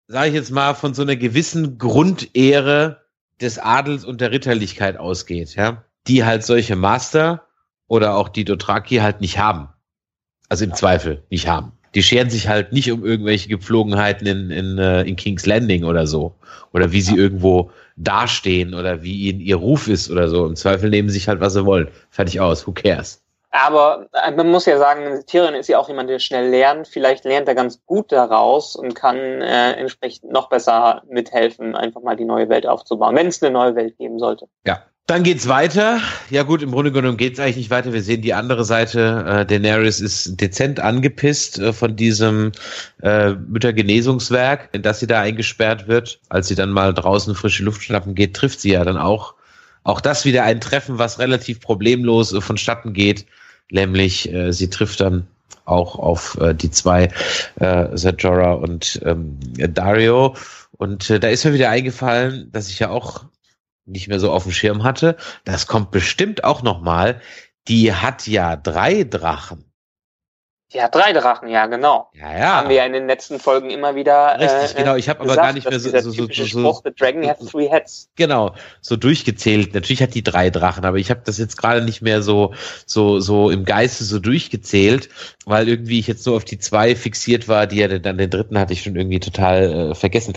[0.07, 3.05] sage ich jetzt mal, von so einer gewissen Grundehre
[3.39, 7.45] des Adels und der Ritterlichkeit ausgeht, ja, die halt solche Master
[7.87, 9.69] oder auch die Dothraki halt nicht haben.
[10.49, 10.75] Also im ja.
[10.75, 15.15] Zweifel nicht haben die scheren sich halt nicht um irgendwelche Gepflogenheiten in, in, äh, in
[15.15, 16.33] King's Landing oder so.
[16.73, 20.45] Oder wie sie irgendwo dastehen oder wie ihnen ihr Ruf ist oder so.
[20.45, 21.87] Im Zweifel nehmen sie sich halt, was sie wollen.
[22.09, 22.67] Fertig aus.
[22.67, 23.21] Who cares?
[23.51, 26.87] Aber äh, man muss ja sagen, Tyrion ist ja auch jemand, der schnell lernt.
[26.87, 32.15] Vielleicht lernt er ganz gut daraus und kann äh, entsprechend noch besser mithelfen, einfach mal
[32.15, 34.47] die neue Welt aufzubauen, wenn es eine neue Welt geben sollte.
[34.65, 36.01] Ja, dann geht's weiter.
[36.29, 37.93] Ja gut, im Grunde genommen geht's eigentlich nicht weiter.
[37.93, 39.25] Wir sehen die andere Seite.
[39.25, 42.51] Äh, Daenerys ist dezent angepisst äh, von diesem
[43.01, 46.19] äh, Müttergenesungswerk, in das sie da eingesperrt wird.
[46.27, 49.33] Als sie dann mal draußen frische Luft schnappen geht, trifft sie ja dann auch.
[49.85, 53.25] Auch das wieder ein Treffen, was relativ problemlos äh, vonstatten geht.
[53.71, 55.25] Nämlich, äh, sie trifft dann
[55.63, 57.09] auch auf äh, die zwei,
[57.55, 60.35] äh, Zajora und ähm, Dario.
[60.77, 63.23] Und äh, da ist mir wieder eingefallen, dass ich ja auch
[63.87, 65.17] nicht mehr so auf dem Schirm hatte.
[65.43, 67.21] Das kommt bestimmt auch noch mal.
[67.67, 69.67] Die hat ja drei Drachen.
[70.73, 72.09] Die hat drei Drachen, ja, genau.
[72.13, 72.55] Ja, ja.
[72.57, 74.37] Haben wir ja in den letzten Folgen immer wieder.
[74.37, 74.97] Richtig, äh, genau.
[74.97, 77.69] Ich habe aber gar nicht mehr so, so, so, so, Spruch, The Dragon has three
[77.69, 78.09] heads.
[78.17, 79.73] Genau, so durchgezählt.
[79.73, 82.53] Natürlich hat die drei Drachen, aber ich habe das jetzt gerade nicht mehr so,
[82.85, 85.07] so, so im Geiste so durchgezählt,
[85.45, 88.59] weil irgendwie ich jetzt so auf die zwei fixiert war, die ja dann den dritten
[88.59, 90.33] hatte ich schon irgendwie total äh, vergessen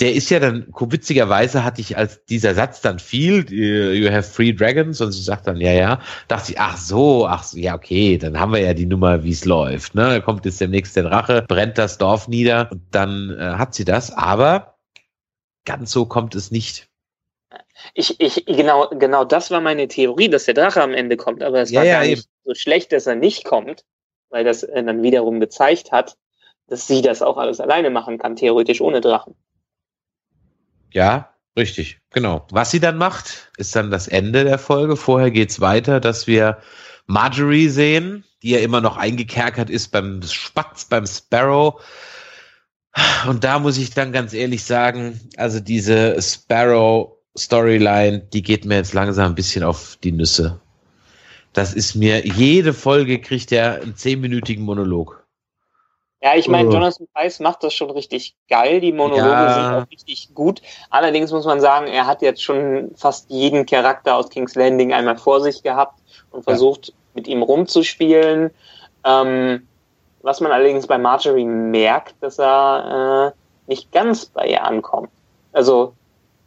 [0.00, 4.52] der ist ja dann, witzigerweise hatte ich, als dieser Satz dann fiel, you have three
[4.52, 8.18] dragons, und sie sagt dann, ja, ja, dachte ich, ach so, ach so, ja, okay,
[8.18, 11.04] dann haben wir ja die Nummer, wie es läuft, ne, da kommt jetzt demnächst der
[11.04, 14.76] Drache, brennt das Dorf nieder, und dann äh, hat sie das, aber
[15.64, 16.88] ganz so kommt es nicht.
[17.94, 21.60] Ich, ich, genau, genau das war meine Theorie, dass der Drache am Ende kommt, aber
[21.60, 22.22] es war ja, gar nicht eben.
[22.44, 23.84] so schlecht, dass er nicht kommt,
[24.30, 26.16] weil das äh, dann wiederum gezeigt hat,
[26.68, 29.34] dass sie das auch alles alleine machen kann, theoretisch ohne Drachen.
[30.96, 32.46] Ja, richtig, genau.
[32.50, 34.96] Was sie dann macht, ist dann das Ende der Folge.
[34.96, 36.56] Vorher geht's weiter, dass wir
[37.04, 41.82] Marjorie sehen, die ja immer noch eingekerkert ist beim Spatz, beim Sparrow.
[43.28, 48.94] Und da muss ich dann ganz ehrlich sagen, also diese Sparrow-Storyline, die geht mir jetzt
[48.94, 50.62] langsam ein bisschen auf die Nüsse.
[51.52, 55.15] Das ist mir, jede Folge kriegt er einen zehnminütigen Monolog.
[56.22, 56.72] Ja, ich meine, Oh.
[56.72, 58.80] Jonathan Price macht das schon richtig geil.
[58.80, 59.50] Die Monologe Ja.
[59.50, 60.62] sind auch richtig gut.
[60.90, 65.18] Allerdings muss man sagen, er hat jetzt schon fast jeden Charakter aus King's Landing einmal
[65.18, 66.00] vor sich gehabt
[66.30, 68.50] und versucht, mit ihm rumzuspielen.
[69.04, 69.68] Ähm,
[70.22, 75.10] was man allerdings bei Marjorie merkt, dass er äh, nicht ganz bei ihr ankommt.
[75.52, 75.94] Also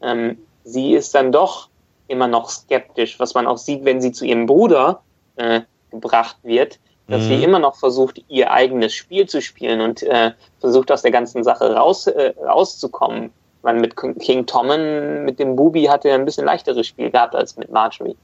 [0.01, 1.69] ähm, sie ist dann doch
[2.08, 5.01] immer noch skeptisch, was man auch sieht, wenn sie zu ihrem Bruder
[5.36, 6.79] äh, gebracht wird,
[7.10, 7.28] dass Mhm.
[7.28, 11.43] sie immer noch versucht, ihr eigenes Spiel zu spielen und äh, versucht, aus der ganzen
[11.43, 13.32] Sache raus, äh, rauszukommen.
[13.62, 17.58] Man mit King Tommen, mit dem Bubi hatte er ein bisschen leichteres Spiel gehabt als
[17.58, 18.15] mit Marjorie.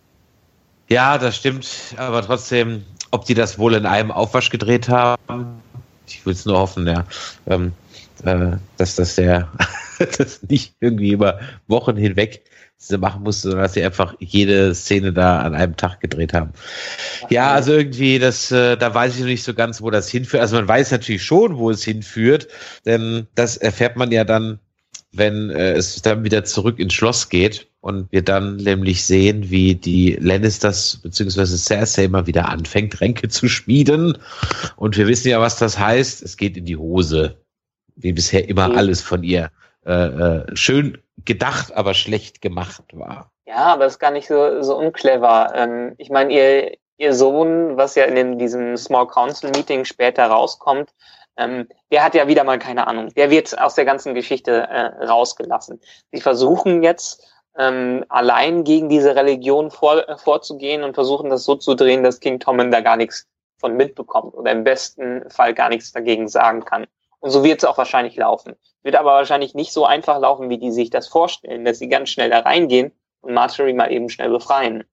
[0.88, 1.67] Ja, das stimmt,
[1.98, 5.62] aber trotzdem, ob die das wohl in einem Aufwasch gedreht haben,
[6.08, 7.04] ich will es nur hoffen, ja,
[7.48, 7.74] ähm,
[8.24, 9.50] äh, dass das der,
[10.17, 12.43] das nicht irgendwie über Wochen hinweg
[12.78, 16.52] sie machen musste, sondern dass sie einfach jede Szene da an einem Tag gedreht haben.
[17.30, 20.42] Ja, also irgendwie, das, äh, da weiß ich noch nicht so ganz, wo das hinführt.
[20.42, 22.48] Also man weiß natürlich schon, wo es hinführt,
[22.86, 24.60] denn das erfährt man ja dann,
[25.12, 29.76] wenn äh, es dann wieder zurück ins Schloss geht und wir dann nämlich sehen, wie
[29.76, 31.46] die Lannisters bzw.
[31.46, 34.18] Cersei mal wieder anfängt, Ränke zu schmieden.
[34.76, 36.22] Und wir wissen ja, was das heißt.
[36.22, 37.38] Es geht in die Hose.
[37.96, 38.78] Wie bisher immer Mhm.
[38.78, 39.52] alles von ihr
[39.86, 43.32] äh, äh, schön gedacht, aber schlecht gemacht war.
[43.46, 45.52] Ja, aber ist gar nicht so, so unclever.
[45.56, 50.94] Ähm, ich meine, ihr, ihr Sohn, was ja in diesem Small Council Meeting später rauskommt,
[51.38, 53.10] ähm, der hat ja wieder mal keine Ahnung.
[53.16, 55.82] Der wird aus der ganzen Geschichte äh, rausgelassen.
[56.12, 57.24] Sie versuchen jetzt
[57.58, 62.20] ähm, allein gegen diese Religion vor, äh, vorzugehen und versuchen das so zu drehen, dass
[62.20, 63.28] King Tommen da gar nichts
[63.60, 66.86] von mitbekommt oder im besten Fall gar nichts dagegen sagen kann.
[67.26, 68.56] Und so wird es auch wahrscheinlich laufen.
[68.84, 72.12] Wird aber wahrscheinlich nicht so einfach laufen, wie die sich das vorstellen, dass sie ganz
[72.12, 74.84] schnell da reingehen und Marjorie mal eben schnell befreien.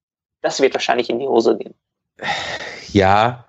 [0.40, 1.74] Das wird wahrscheinlich in die Hose gehen.
[2.90, 3.44] Ja,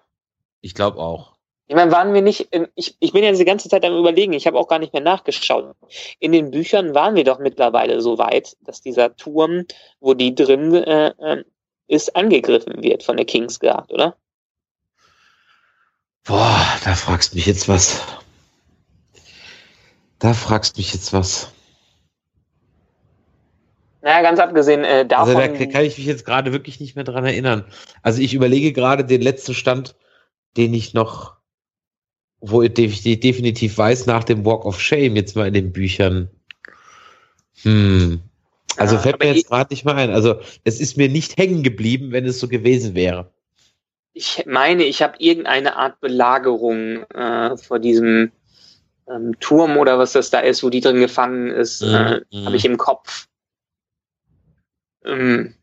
[0.59, 1.31] ich glaube auch.
[1.67, 4.33] Ich meine, waren wir nicht, in, ich, ich bin ja die ganze Zeit am überlegen,
[4.33, 5.77] ich habe auch gar nicht mehr nachgeschaut.
[6.19, 9.63] In den Büchern waren wir doch mittlerweile so weit, dass dieser Turm,
[10.01, 11.45] wo die drin äh, äh,
[11.87, 14.17] ist, angegriffen wird von der Kingsguard, oder?
[16.25, 18.01] Boah, da fragst mich jetzt was.
[20.23, 21.51] Da fragst mich jetzt was.
[24.01, 25.35] Naja, ganz abgesehen äh, davon.
[25.35, 27.65] Also da kann ich mich jetzt gerade wirklich nicht mehr dran erinnern.
[28.03, 29.97] Also ich überlege gerade den letzten Stand,
[30.55, 31.35] den ich noch,
[32.39, 36.29] wo ich de- definitiv weiß, nach dem Walk of Shame, jetzt mal in den Büchern.
[37.63, 38.21] Hm.
[38.77, 40.09] Also Ja, fällt mir jetzt gerade nicht mehr ein.
[40.09, 43.29] Also es ist mir nicht hängen geblieben, wenn es so gewesen wäre.
[44.13, 48.31] ich meine, ich habe irgendeine Art Belagerung äh, vor diesem
[49.09, 52.45] ähm, Turm oder was das da ist, wo die drin gefangen ist, äh, Mhm.
[52.45, 53.27] habe ich im Kopf.
[55.05, 55.55] Ähm,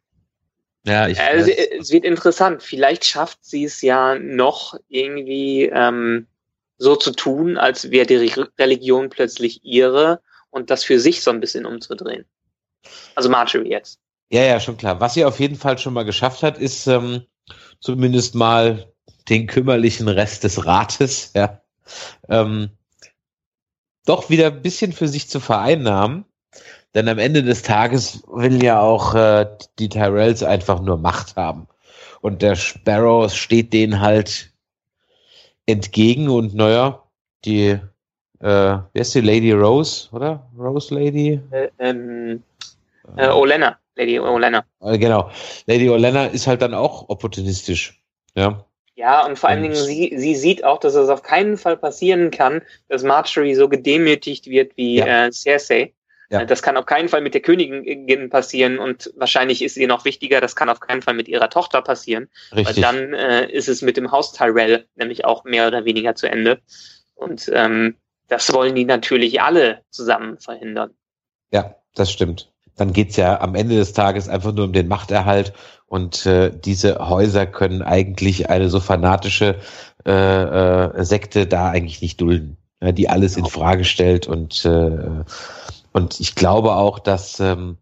[0.86, 1.68] Ja, ich also, weiß.
[1.80, 2.62] es wird interessant.
[2.62, 6.26] Vielleicht schafft sie es ja noch irgendwie ähm,
[6.78, 11.30] so zu tun, als wäre die Re- Religion plötzlich ihre und das für sich so
[11.30, 12.24] ein bisschen umzudrehen.
[13.14, 14.00] Also Marjorie jetzt.
[14.30, 15.00] Ja, ja, schon klar.
[15.00, 17.26] Was sie auf jeden Fall schon mal geschafft hat, ist ähm,
[17.80, 18.90] zumindest mal
[19.28, 21.60] den kümmerlichen Rest des Rates, ja,
[22.28, 22.70] ähm,
[24.06, 26.24] doch wieder ein bisschen für sich zu vereinnahmen.
[26.94, 29.46] Denn am Ende des Tages will ja auch äh,
[29.78, 31.68] die Tyrells einfach nur Macht haben.
[32.20, 34.52] Und der Sparrow steht denen halt
[35.66, 37.04] entgegen und naja,
[37.44, 37.80] die, äh,
[38.40, 40.50] wer ist die Lady Rose, oder?
[40.58, 41.40] Rose Lady?
[41.52, 42.42] Äh, ähm,
[43.16, 44.64] äh, Olenna, Lady Olenna.
[44.80, 45.30] Äh, Genau.
[45.66, 48.02] Lady Olenna ist halt dann auch opportunistisch.
[48.34, 48.64] Ja.
[49.00, 52.30] Ja, und vor allen Dingen, sie, sie sieht auch, dass es auf keinen Fall passieren
[52.30, 55.26] kann, dass Marjorie so gedemütigt wird wie Ja.
[55.26, 55.94] äh, Cersei.
[56.28, 56.42] Ja.
[56.42, 60.04] Äh, Das kann auf keinen Fall mit der Königin passieren und wahrscheinlich ist ihr noch
[60.04, 62.76] wichtiger, das kann auf keinen Fall mit ihrer Tochter passieren, Richtig.
[62.76, 66.28] weil dann äh, ist es mit dem Haus Tyrell nämlich auch mehr oder weniger zu
[66.28, 66.60] Ende.
[67.14, 67.96] Und ähm,
[68.28, 70.90] das wollen die natürlich alle zusammen verhindern.
[71.52, 72.52] Ja, das stimmt.
[72.80, 75.52] Dann geht's ja am Ende des Tages einfach nur um den Machterhalt
[75.86, 79.56] und äh, diese Häuser können eigentlich eine so fanatische
[80.06, 85.24] äh, äh, Sekte da eigentlich nicht dulden, ja, die alles in Frage stellt und äh,
[85.92, 87.76] und ich glaube auch, dass ähm,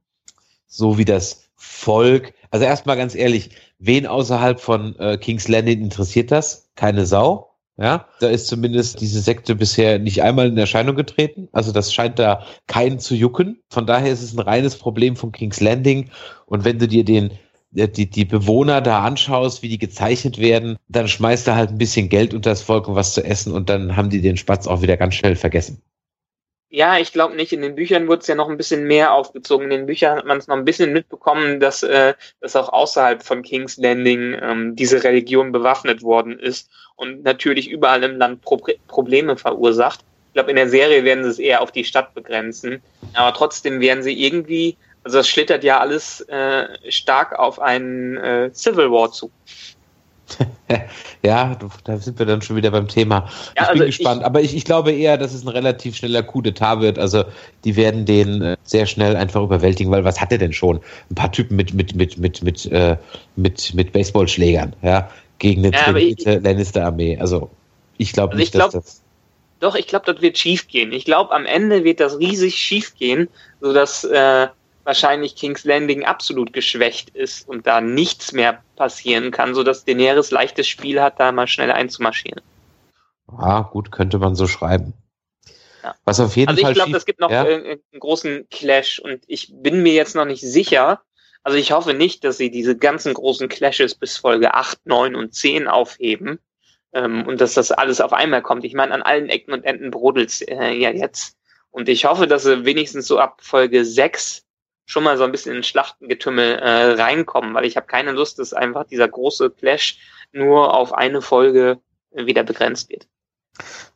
[0.67, 6.33] so wie das Volk, also erstmal ganz ehrlich, wen außerhalb von äh, King's Landing interessiert
[6.33, 6.71] das?
[6.75, 7.48] Keine Sau.
[7.81, 11.49] Ja, da ist zumindest diese Sekte bisher nicht einmal in Erscheinung getreten.
[11.53, 13.63] Also das scheint da keinen zu jucken.
[13.71, 16.11] Von daher ist es ein reines Problem von King's Landing.
[16.47, 17.31] Und wenn du dir den
[17.77, 21.79] äh, die, die Bewohner da anschaust, wie die gezeichnet werden, dann schmeißt du halt ein
[21.79, 24.67] bisschen Geld unter das Volk und was zu essen und dann haben die den Spatz
[24.67, 25.81] auch wieder ganz schnell vergessen.
[26.71, 27.53] Ja, ich glaube nicht.
[27.55, 29.71] In den Büchern wurde es ja noch ein bisschen mehr aufgezogen.
[29.71, 33.23] In den Büchern hat man es noch ein bisschen mitbekommen, dass, äh, dass auch außerhalb
[33.23, 38.61] von King's Landing ähm, diese Religion bewaffnet worden ist und natürlich überall im Land Pro
[38.89, 40.01] Probleme verursacht.
[40.29, 42.83] Ich glaube, in der Serie werden sie es eher auf die Stadt begrenzen.
[43.15, 48.51] Aber trotzdem werden sie irgendwie, also das schlittert ja alles äh, stark auf einen äh,
[48.53, 49.31] Civil War zu.
[51.23, 53.21] ja, da sind wir dann schon wieder beim Thema.
[53.21, 55.97] Ja, ich bin also gespannt, ich, aber ich, ich glaube eher, dass es ein relativ
[55.97, 56.99] schneller Coup d'etat wird.
[56.99, 57.25] Also
[57.65, 60.81] die werden den äh, sehr schnell einfach überwältigen, weil was hat er denn schon?
[61.11, 62.97] Ein paar Typen mit mit mit mit mit äh,
[63.37, 65.09] mit, mit Baseballschlägern, ja,
[65.39, 67.19] gegen eine ja, trainierte Lannister-Armee.
[67.19, 67.51] Also
[67.97, 69.03] ich glaube also nicht, glaub, dass das
[69.61, 70.93] doch, ich glaube, das wird schief gehen.
[70.93, 73.29] Ich glaube, am Ende wird das riesig schief gehen,
[73.61, 74.49] sodass äh,
[74.85, 80.69] wahrscheinlich King's Landing absolut geschwächt ist und da nichts mehr passieren kann, sodass Daenerys leichtes
[80.69, 82.41] Spiel hat, da mal schnell einzumarschieren.
[83.37, 84.95] Ah, gut, könnte man so schreiben.
[85.83, 85.95] Ja.
[86.05, 86.71] Was auf jeden also Fall.
[86.71, 87.45] Also ich glaube, es gibt noch ja?
[87.45, 91.03] einen großen Clash und ich bin mir jetzt noch nicht sicher.
[91.49, 95.35] Also ich hoffe nicht, dass sie diese ganzen großen Clashes bis Folge 8, 9 und
[95.35, 96.41] 10 aufheben
[96.93, 98.67] ähm, und dass das alles auf einmal kommt.
[98.67, 101.39] Ich meine, an allen Ecken und Enden brodelt äh, ja jetzt.
[101.71, 104.45] Und ich hoffe, dass sie wenigstens so ab Folge 6
[104.85, 108.53] schon mal so ein bisschen in Schlachtengetümmel äh, reinkommen, weil ich habe keine Lust, dass
[108.53, 109.97] einfach dieser große Clash
[110.33, 111.81] nur auf eine Folge
[112.11, 113.09] wieder begrenzt wird.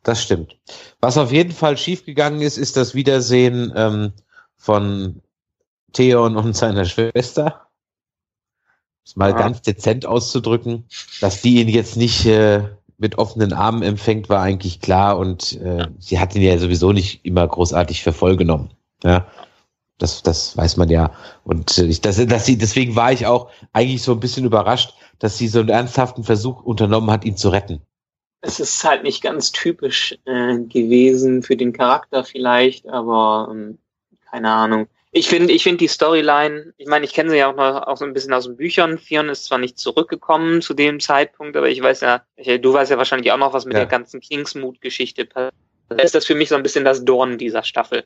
[0.01, 0.57] Das stimmt.
[1.01, 4.13] Was auf jeden Fall schiefgegangen ist, ist das Wiedersehen ähm,
[4.57, 5.21] von
[5.93, 7.67] Theon und seiner Schwester.
[9.05, 9.37] Das mal ja.
[9.37, 10.85] ganz dezent auszudrücken,
[11.21, 12.63] dass die ihn jetzt nicht äh,
[12.97, 17.25] mit offenen Armen empfängt, war eigentlich klar und äh, sie hat ihn ja sowieso nicht
[17.25, 18.71] immer großartig für voll genommen.
[19.03, 19.27] Ja.
[19.99, 21.11] Das, das weiß man ja.
[21.43, 24.93] Und äh, ich, das, dass sie, deswegen war ich auch eigentlich so ein bisschen überrascht,
[25.19, 27.81] dass sie so einen ernsthaften Versuch unternommen hat, ihn zu retten.
[28.41, 33.77] Es ist halt nicht ganz typisch äh, gewesen für den Charakter vielleicht, aber ähm,
[34.29, 34.87] keine Ahnung.
[35.15, 37.97] Ich finde, ich finde die Storyline, ich meine, ich kenne sie ja auch noch auch
[37.97, 38.97] so ein bisschen aus den Büchern.
[38.97, 42.89] Fion ist zwar nicht zurückgekommen zu dem Zeitpunkt, aber ich weiß ja, ich, du weißt
[42.89, 43.81] ja wahrscheinlich auch noch, was mit ja.
[43.81, 45.53] der ganzen Kingsmood-Geschichte passiert.
[46.01, 48.05] Ist das für mich so ein bisschen das Dorn dieser Staffel.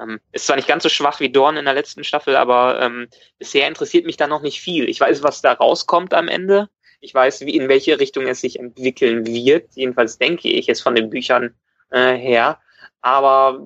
[0.00, 3.08] Ähm, ist zwar nicht ganz so schwach wie Dorn in der letzten Staffel, aber ähm,
[3.40, 4.88] bisher interessiert mich da noch nicht viel.
[4.88, 6.68] Ich weiß, was da rauskommt am Ende.
[7.00, 9.68] Ich weiß, wie in welche Richtung es sich entwickeln wird.
[9.74, 11.56] Jedenfalls denke ich es von den Büchern
[11.90, 12.60] äh, her.
[13.00, 13.60] Aber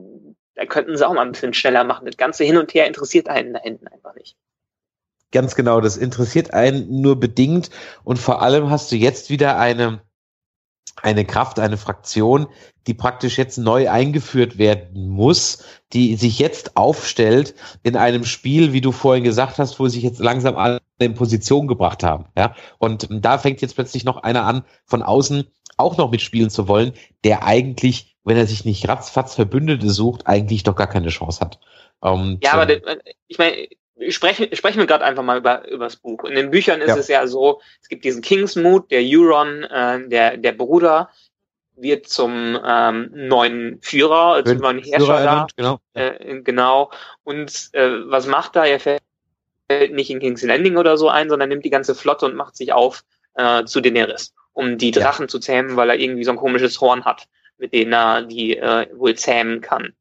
[0.55, 2.07] da könnten sie auch mal ein bisschen schneller machen.
[2.07, 4.37] Das ganze Hin und Her interessiert einen da hinten einfach nicht.
[5.33, 7.71] Ganz genau, das interessiert einen nur bedingt.
[8.05, 10.01] Und vor allem hast du jetzt wieder eine
[11.03, 12.47] eine Kraft, eine Fraktion,
[12.87, 18.81] die praktisch jetzt neu eingeführt werden muss, die sich jetzt aufstellt in einem Spiel, wie
[18.81, 22.27] du vorhin gesagt hast, wo sich jetzt langsam alle in Position gebracht haben.
[22.37, 22.55] Ja?
[22.79, 25.45] Und da fängt jetzt plötzlich noch einer an, von außen
[25.77, 26.93] auch noch mitspielen zu wollen,
[27.25, 31.61] der eigentlich, wenn er sich nicht ratzfatz Verbündete sucht, eigentlich doch gar keine Chance hat.
[32.01, 32.69] Um, ja, aber
[33.29, 33.69] ich meine,
[34.09, 36.25] sprechen, sprechen wir gerade einfach mal über, über das Buch.
[36.25, 36.97] In den Büchern ist ja.
[36.97, 41.11] es ja so, es gibt diesen Kingsmood, der Euron, äh, der, der Bruder,
[41.77, 45.47] wird zum ähm, neuen Führer, zum neuen Herrscher da.
[45.57, 45.81] Genau.
[45.95, 46.91] Äh, genau.
[47.25, 48.65] Und äh, was macht er?
[48.65, 49.03] Er fällt
[49.91, 52.73] nicht in King's Landing oder so ein, sondern nimmt die ganze Flotte und macht sich
[52.73, 53.03] auf
[53.35, 55.29] äh, zu Daenerys, um die Drachen ja.
[55.29, 57.27] zu zähmen, weil er irgendwie so ein komisches Horn hat,
[57.59, 59.95] mit dem er die äh, wohl zähmen kann.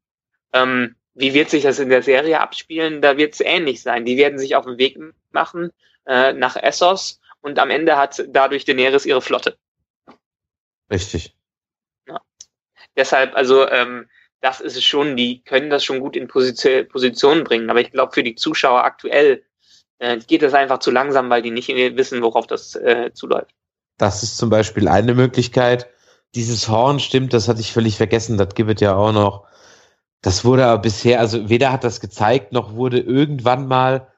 [0.52, 3.00] Ähm, wie wird sich das in der Serie abspielen?
[3.00, 4.04] Da wird es ähnlich sein.
[4.04, 4.98] Die werden sich auf den Weg
[5.30, 5.70] machen
[6.06, 9.56] äh, nach Essos und am Ende hat dadurch Daenerys ihre Flotte.
[10.90, 11.34] Richtig.
[12.08, 12.20] Ja.
[12.96, 14.08] Deshalb, also ähm,
[14.40, 17.70] das ist es schon, die können das schon gut in Position, Position bringen.
[17.70, 19.42] Aber ich glaube, für die Zuschauer aktuell
[19.98, 23.54] äh, geht das einfach zu langsam, weil die nicht wissen, worauf das äh, zuläuft.
[23.96, 25.88] Das ist zum Beispiel eine Möglichkeit.
[26.34, 28.38] Dieses Horn stimmt, das hatte ich völlig vergessen.
[28.38, 29.46] Das gibt es ja auch noch
[30.24, 34.08] das wurde aber bisher, also weder hat das gezeigt, noch wurde irgendwann mal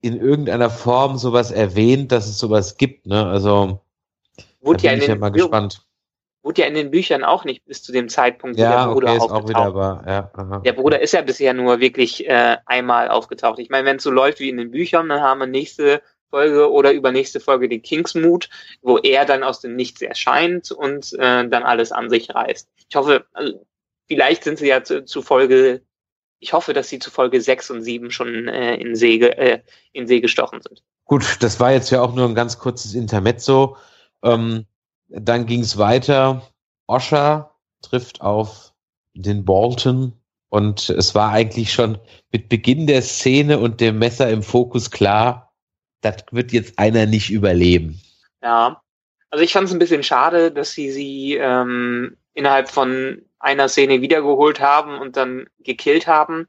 [0.00, 3.06] in irgendeiner Form sowas erwähnt, dass es sowas gibt.
[3.06, 3.26] Ne?
[3.26, 3.80] Also
[4.60, 5.84] wurde da bin ja ich ja mal gespannt.
[6.44, 9.08] Wurde ja in den Büchern auch nicht bis zu dem Zeitpunkt, wo ja, der Bruder
[9.08, 10.60] okay, ist auch wieder, aber, ja.
[10.60, 13.58] Der Bruder ist ja bisher nur wirklich äh, einmal aufgetaucht.
[13.58, 16.72] Ich meine, wenn es so läuft wie in den Büchern, dann haben wir nächste Folge
[16.72, 18.48] oder übernächste Folge den Kingsmood,
[18.80, 22.68] wo er dann aus dem Nichts erscheint und äh, dann alles an sich reißt.
[22.88, 23.64] Ich hoffe, also
[24.08, 25.82] vielleicht sind sie ja zu, zu Folge,
[26.40, 29.60] ich hoffe, dass sie zu Folge 6 und 7 schon äh, in, See, äh,
[29.92, 30.82] in See gestochen sind.
[31.04, 33.76] Gut, das war jetzt ja auch nur ein ganz kurzes Intermezzo.
[34.22, 34.64] Ähm,
[35.08, 36.50] dann ging es weiter.
[36.86, 38.72] Osha trifft auf
[39.12, 40.14] den Bolton
[40.48, 41.98] und es war eigentlich schon
[42.30, 45.51] mit Beginn der Szene und dem Messer im Fokus klar,
[46.02, 48.00] das wird jetzt einer nicht überleben.
[48.42, 48.82] Ja,
[49.30, 54.02] also ich fand es ein bisschen schade, dass sie sie ähm, innerhalb von einer Szene
[54.02, 56.46] wiedergeholt haben und dann gekillt haben.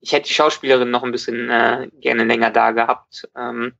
[0.00, 3.28] Ich hätte die Schauspielerin noch ein bisschen äh, gerne länger da gehabt.
[3.36, 3.72] Ähm,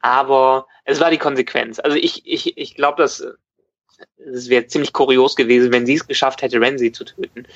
[0.00, 1.78] aber es war die Konsequenz.
[1.78, 3.24] Also ich, ich, ich glaube, dass
[4.16, 7.46] es wäre ziemlich kurios gewesen, wenn sie es geschafft hätte, Renzi zu töten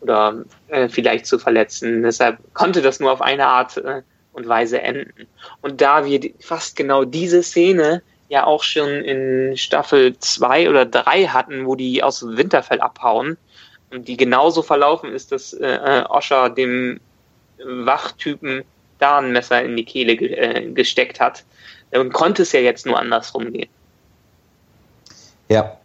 [0.00, 2.02] oder äh, vielleicht zu verletzen.
[2.02, 4.02] Deshalb konnte das nur auf eine Art äh,
[4.34, 5.26] und Weise enden.
[5.62, 11.26] Und da wir fast genau diese Szene ja auch schon in Staffel zwei oder drei
[11.26, 13.36] hatten, wo die aus dem Winterfell abhauen
[13.90, 17.00] und die genauso verlaufen ist, dass äh, äh Osha dem
[17.64, 18.64] Wachtypen
[18.98, 21.44] da ein Messer in die Kehle ge äh, gesteckt hat,
[21.90, 23.68] dann konnte es ja jetzt nur andersrum gehen.
[25.48, 25.78] Ja,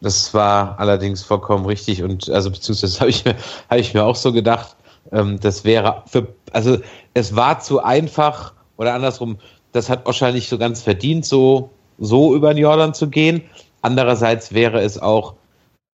[0.00, 4.32] das war allerdings vollkommen richtig und also beziehungsweise habe ich habe ich mir auch so
[4.32, 4.76] gedacht,
[5.12, 6.78] ähm, das wäre für also
[7.14, 9.38] es war zu einfach oder andersrum,
[9.72, 13.42] das hat Osha nicht so ganz verdient, so so über den Jordan zu gehen.
[13.82, 15.34] Andererseits wäre es auch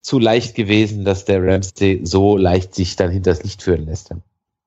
[0.02, 4.10] zu leicht gewesen, dass der Ramsey so leicht sich dann hinters Licht führen lässt.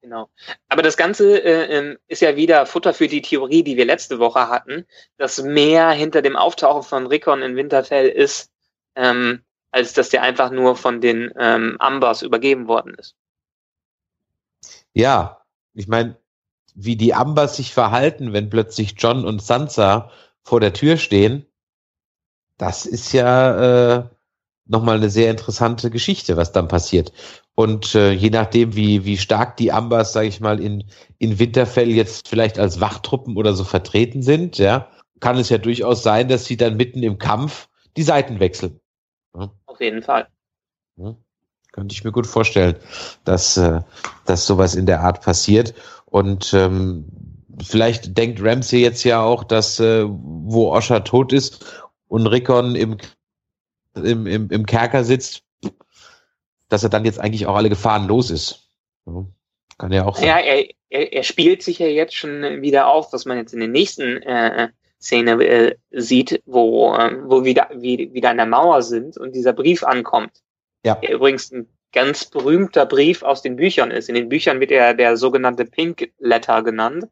[0.01, 0.29] Genau.
[0.69, 4.19] Aber das Ganze äh, ähm, ist ja wieder Futter für die Theorie, die wir letzte
[4.19, 4.85] Woche hatten,
[5.17, 8.51] dass mehr hinter dem Auftauchen von Rickon in Winterfell ist,
[8.95, 13.15] ähm, als dass der einfach nur von den ähm, Ambers übergeben worden ist.
[14.93, 15.41] Ja,
[15.73, 16.17] ich meine,
[16.75, 20.11] wie die Ambers sich verhalten, wenn plötzlich John und Sansa
[20.43, 21.45] vor der Tür stehen,
[22.57, 24.09] das ist ja äh,
[24.65, 27.11] nochmal eine sehr interessante Geschichte, was dann passiert.
[27.55, 30.85] Und äh, je nachdem, wie, wie stark die Ambers, sage ich mal, in,
[31.19, 36.03] in Winterfell jetzt vielleicht als Wachtruppen oder so vertreten sind, ja, kann es ja durchaus
[36.03, 38.79] sein, dass sie dann mitten im Kampf die Seiten wechseln.
[39.35, 39.51] Ja.
[39.65, 40.27] Auf jeden Fall.
[40.95, 41.15] Ja.
[41.73, 42.75] Könnte ich mir gut vorstellen,
[43.25, 43.81] dass, äh,
[44.25, 45.73] dass sowas in der Art passiert.
[46.05, 47.05] Und ähm,
[47.61, 52.97] vielleicht denkt Ramsey jetzt ja auch, dass äh, wo Osha tot ist und Rickon im,
[53.95, 55.43] im, im, im Kerker sitzt,
[56.69, 58.69] dass er dann jetzt eigentlich auch alle Gefahren los ist.
[59.07, 59.25] Ja,
[59.79, 60.27] kann ja auch sein.
[60.27, 63.59] Ja, er, er, er spielt sich ja jetzt schon wieder auf, was man jetzt in
[63.59, 64.69] den nächsten äh,
[65.01, 69.53] Szene äh, sieht, wo, äh, wo wieder, wie, wieder an der Mauer sind und dieser
[69.53, 70.43] Brief ankommt.
[70.83, 70.95] Ja.
[70.95, 74.09] Der übrigens ein ganz berühmter Brief aus den Büchern ist.
[74.09, 77.05] In den Büchern wird er der sogenannte Pink Letter genannt.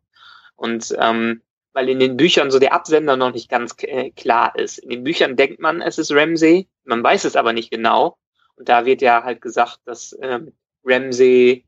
[0.56, 1.42] Und ähm,
[1.74, 4.80] weil in den Büchern so der Absender noch nicht ganz äh, klar ist.
[4.80, 8.18] In den Büchern denkt man, es ist Ramsey, man weiß es aber nicht genau.
[8.56, 10.54] Und da wird ja halt gesagt, dass ähm,
[10.84, 11.66] Ramsey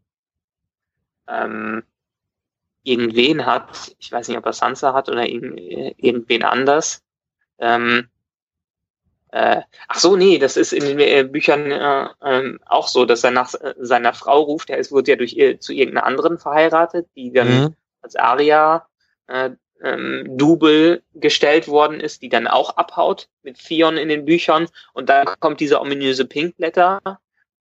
[1.28, 1.84] ähm,
[2.84, 7.02] irgendwen hat, ich weiß nicht, ob er Sansa hat oder irgend, äh, irgendwen anders.
[7.60, 8.10] Ähm,
[9.34, 13.24] äh, ach so, nee, das ist in den äh, Büchern äh, äh, auch so, dass
[13.24, 14.70] er nach äh, seiner Frau ruft.
[14.70, 18.88] Er ist, wird ja durch ihr, zu irgendeiner anderen verheiratet, die dann mhm als Aria
[19.28, 24.68] äh, ähm, Double gestellt worden ist, die dann auch abhaut mit Theon in den Büchern.
[24.94, 27.02] Und dann kommt dieser ominöse Pinkblätter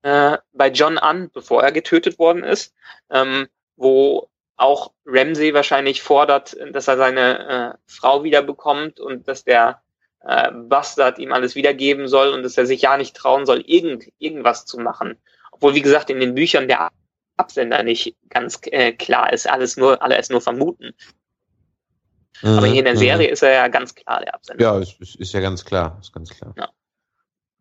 [0.02, 2.74] äh, bei John an, bevor er getötet worden ist,
[3.10, 9.82] ähm, wo auch Ramsey wahrscheinlich fordert, dass er seine äh, Frau wiederbekommt und dass der
[10.24, 14.04] äh, Bastard ihm alles wiedergeben soll und dass er sich ja nicht trauen soll, irgend,
[14.18, 15.16] irgendwas zu machen.
[15.50, 16.90] Obwohl, wie gesagt, in den Büchern der
[17.36, 19.48] Absender nicht ganz äh, klar ist.
[19.48, 20.94] Alles nur, alles nur vermuten.
[22.42, 22.98] Mhm, Aber hier in der mhm.
[22.98, 24.62] Serie ist er ja ganz klar der Absender.
[24.62, 25.98] Ja, ist, ist, ist ja ganz klar.
[26.00, 26.54] Ist ganz klar.
[26.56, 26.68] Ja.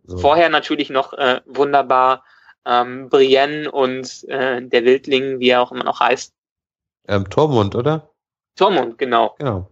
[0.03, 0.17] So.
[0.17, 2.23] Vorher natürlich noch äh, wunderbar
[2.65, 6.33] ähm, Brienne und äh, der Wildling, wie er auch immer noch heißt.
[7.07, 8.11] Ähm, Tormund, oder?
[8.55, 9.35] Tormund, genau.
[9.39, 9.71] Genau.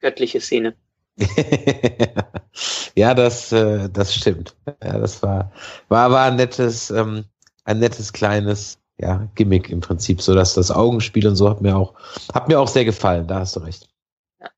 [0.00, 0.76] Göttliche Szene.
[2.94, 4.56] ja, das, äh, das stimmt.
[4.82, 5.52] Ja, das war,
[5.88, 7.24] war, war ein nettes, ähm,
[7.64, 11.76] ein nettes kleines ja, Gimmick im Prinzip, so dass das Augenspiel und so hat mir
[11.76, 11.94] auch,
[12.34, 13.88] hat mir auch sehr gefallen, da hast du recht.
[14.40, 14.48] Ja.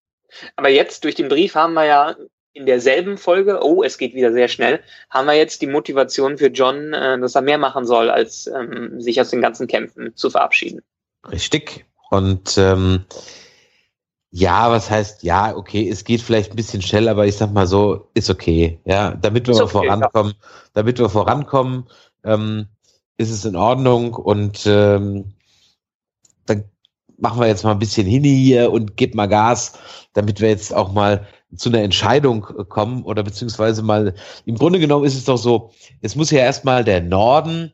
[0.57, 2.17] Aber jetzt durch den Brief haben wir ja
[2.55, 6.49] in derselben Folge, oh, es geht wieder sehr schnell, haben wir jetzt die Motivation für
[6.49, 10.29] John, äh, dass er mehr machen soll, als ähm, sich aus den ganzen Kämpfen zu
[10.29, 10.83] verabschieden.
[11.31, 11.87] Richtig.
[12.11, 13.07] Und ähm,
[14.35, 17.67] ja, was heißt, ja, okay, es geht vielleicht ein bisschen schnell, aber ich sag mal
[17.67, 18.81] so, ist okay.
[18.87, 20.49] Ja, damit wir okay, vorankommen, ja.
[20.73, 21.85] damit wir vorankommen,
[22.25, 22.67] ähm,
[23.19, 25.35] ist es in Ordnung und ähm,
[26.47, 26.65] dann
[27.19, 29.75] machen wir jetzt mal ein bisschen hin hier und gib mal Gas,
[30.15, 32.41] damit wir jetzt auch mal zu einer Entscheidung
[32.71, 34.15] kommen oder beziehungsweise mal,
[34.47, 37.73] im Grunde genommen ist es doch so, es muss ja erstmal der Norden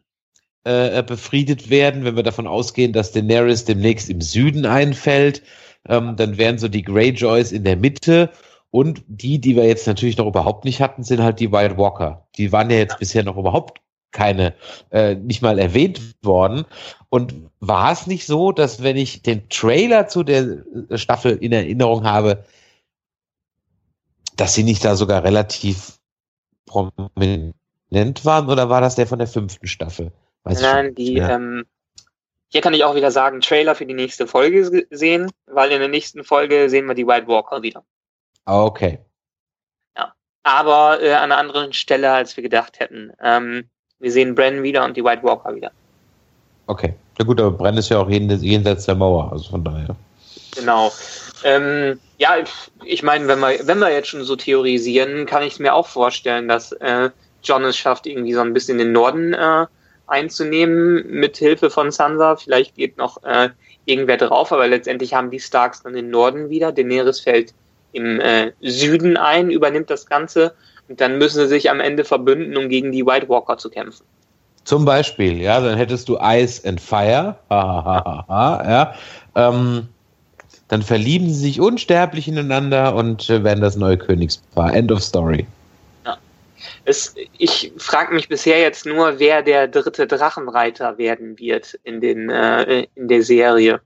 [0.65, 5.43] äh, befriedet werden, wenn wir davon ausgehen, dass Daenerys demnächst im Süden einfällt,
[5.89, 8.31] ähm, dann wären so die Greyjoys in der Mitte
[8.71, 12.27] und die, die wir jetzt natürlich noch überhaupt nicht hatten, sind halt die White Walker.
[12.37, 13.81] Die waren ja jetzt bisher noch überhaupt
[14.11, 14.55] keine,
[14.91, 16.65] äh, nicht mal erwähnt worden.
[17.09, 21.53] Und war es nicht so, dass wenn ich den Trailer zu der äh, Staffel in
[21.53, 22.45] Erinnerung habe,
[24.37, 25.99] dass sie nicht da sogar relativ
[26.67, 27.55] prominent
[27.89, 30.13] prominent waren oder war das der von der fünften Staffel?
[30.45, 31.65] Weiß Nein, die, ähm,
[32.49, 35.89] hier kann ich auch wieder sagen, Trailer für die nächste Folge sehen, weil in der
[35.89, 37.85] nächsten Folge sehen wir die White Walker wieder.
[38.47, 38.99] Okay.
[39.97, 40.13] Ja.
[40.43, 43.13] Aber äh, an einer anderen Stelle, als wir gedacht hätten.
[43.23, 43.69] Ähm,
[43.99, 45.73] wir sehen Bren wieder und die White Walker wieder.
[46.67, 46.95] Okay.
[47.19, 49.97] Na gut, aber Bren ist ja auch jenseits der Mauer, also von daher.
[50.55, 50.93] Genau.
[51.45, 52.37] Ähm, ja,
[52.85, 55.87] ich meine, wenn wir, wenn wir jetzt schon so theorisieren, kann ich es mir auch
[55.87, 57.11] vorstellen, dass äh,
[57.43, 59.67] John es schafft, irgendwie so ein bisschen den Norden äh,
[60.09, 62.37] einzunehmen mit Hilfe von Sansa.
[62.37, 63.51] Vielleicht geht noch äh,
[63.85, 66.73] irgendwer drauf, aber letztendlich haben die Starks dann den Norden wieder.
[66.73, 67.55] Daenerys fällt
[67.93, 70.55] im äh, Süden ein, übernimmt das Ganze
[70.89, 74.05] und dann müssen sie sich am Ende verbünden, um gegen die White Walker zu kämpfen.
[74.65, 78.95] Zum Beispiel, ja, dann hättest du Ice and Fire, ja,
[79.35, 79.89] ähm,
[80.69, 84.75] dann verlieben sie sich unsterblich ineinander und äh, werden das neue Königspaar.
[84.75, 85.47] End of Story.
[86.89, 92.31] Es, ich frage mich bisher jetzt nur, wer der dritte Drachenreiter werden wird in, den,
[92.31, 93.81] äh, in der Serie.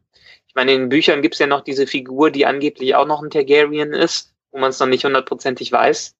[0.47, 3.23] Ich meine, in den Büchern gibt es ja noch diese Figur, die angeblich auch noch
[3.23, 6.15] ein Targaryen ist, wo man es noch nicht hundertprozentig weiß.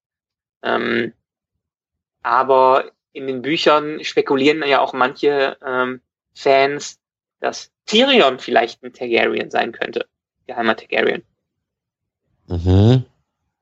[0.63, 1.13] Ähm,
[2.21, 6.01] aber in den Büchern spekulieren ja auch manche ähm,
[6.33, 6.99] Fans,
[7.39, 10.07] dass Tyrion vielleicht ein Targaryen sein könnte
[10.47, 11.23] geheimer Targaryen.
[12.47, 13.05] Mhm.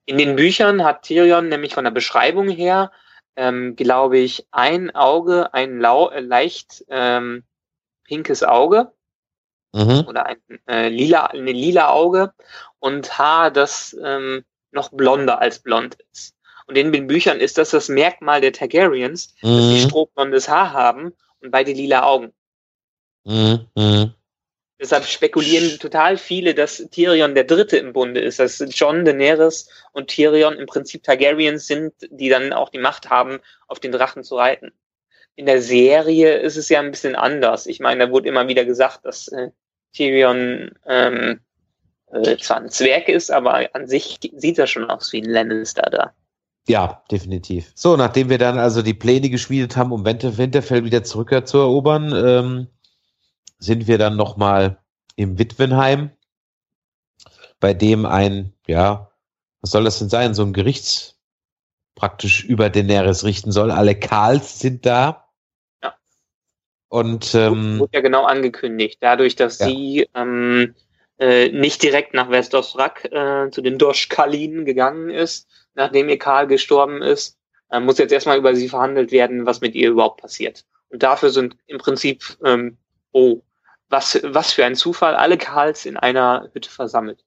[0.06, 2.92] In den Büchern hat Tyrion nämlich von der Beschreibung her,
[3.36, 7.44] ähm, glaube ich, ein Auge, ein lau äh, leicht ähm,
[8.04, 8.92] pinkes Auge
[9.74, 10.06] mhm.
[10.08, 12.34] oder ein äh, lila, eine lila Auge
[12.80, 16.36] und Haar, das ähm, noch blonder als blond ist.
[16.68, 19.48] Und in den Büchern ist das das Merkmal der Targaryens, mhm.
[19.48, 22.34] dass sie strohblondes Haar haben und beide lila Augen.
[23.24, 24.14] Mhm.
[24.82, 30.08] Deshalb spekulieren total viele, dass Tyrion der Dritte im Bunde ist, dass John, Daenerys und
[30.08, 34.38] Tyrion im Prinzip Targaryens sind, die dann auch die Macht haben, auf den Drachen zu
[34.38, 34.72] reiten.
[35.36, 37.68] In der Serie ist es ja ein bisschen anders.
[37.68, 39.52] Ich meine, da wurde immer wieder gesagt, dass äh,
[39.94, 41.42] Tyrion ähm,
[42.12, 45.84] äh, zwar ein Zwerg ist, aber an sich sieht er schon aus wie ein Lannister
[45.92, 46.14] da.
[46.68, 47.72] Ja, definitiv.
[47.76, 52.68] So, nachdem wir dann also die Pläne geschmiedet haben, um Winterfell wieder zurückzuerobern, ähm,
[53.62, 54.78] sind wir dann nochmal
[55.16, 56.12] im Witwenheim,
[57.60, 59.12] bei dem ein, ja,
[59.62, 61.20] was soll das denn sein, so ein Gerichts
[61.96, 63.70] praktisch über Daenerys richten soll.
[63.70, 65.30] Alle Karls sind da.
[65.84, 65.96] Ja.
[66.90, 69.68] Und ähm, wurde ja genau angekündigt, dadurch, dass ja.
[69.68, 70.74] sie ähm,
[71.20, 77.04] äh, nicht direkt nach Westosrak äh, zu den Doschkalinen gegangen ist, nachdem ihr Karl gestorben
[77.04, 77.38] ist,
[77.70, 80.66] äh, muss jetzt erstmal über sie verhandelt werden, was mit ihr überhaupt passiert.
[80.90, 82.78] Und dafür sind im Prinzip, ähm,
[83.12, 83.42] oh,
[83.92, 87.24] was, was für ein Zufall, alle Karls in einer Hütte versammelt.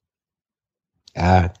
[1.15, 1.53] Ja,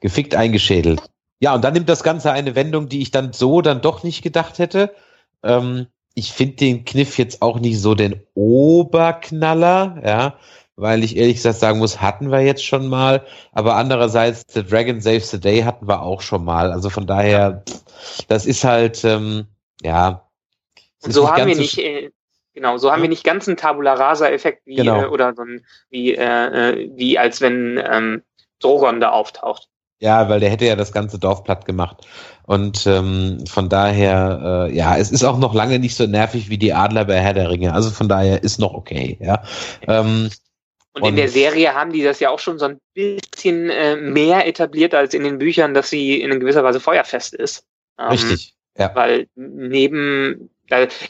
[0.00, 1.02] gefickt eingeschädelt.
[1.38, 4.22] Ja, und dann nimmt das Ganze eine Wendung, die ich dann so dann doch nicht
[4.22, 4.94] gedacht hätte.
[5.42, 10.38] Ähm, ich finde den Kniff jetzt auch nicht so den Oberknaller, ja,
[10.76, 15.00] weil ich ehrlich gesagt sagen muss, hatten wir jetzt schon mal, aber andererseits The Dragon
[15.00, 16.72] Saves the Day hatten wir auch schon mal.
[16.72, 17.64] Also von daher,
[18.28, 19.46] das ist halt, ähm,
[19.82, 20.28] ja.
[21.02, 22.10] Und so haben wir nicht, äh,
[22.54, 25.02] Genau, so haben wir nicht ganz einen Tabula Rasa-Effekt wie genau.
[25.02, 28.22] äh, oder so ein, wie, äh, äh, wie als wenn ähm,
[28.60, 29.68] Drogon da auftaucht.
[30.00, 32.06] Ja, weil der hätte ja das ganze Dorf platt gemacht.
[32.44, 36.58] Und ähm, von daher, äh, ja, es ist auch noch lange nicht so nervig wie
[36.58, 37.72] die Adler bei Herr der Ringe.
[37.72, 39.44] Also von daher ist noch okay, ja.
[39.86, 40.28] Ähm,
[40.94, 43.96] und, und in der Serie haben die das ja auch schon so ein bisschen äh,
[43.96, 47.64] mehr etabliert als in den Büchern, dass sie in gewisser Weise feuerfest ist.
[47.98, 48.54] Ähm, Richtig.
[48.76, 48.90] Ja.
[48.94, 50.50] Weil neben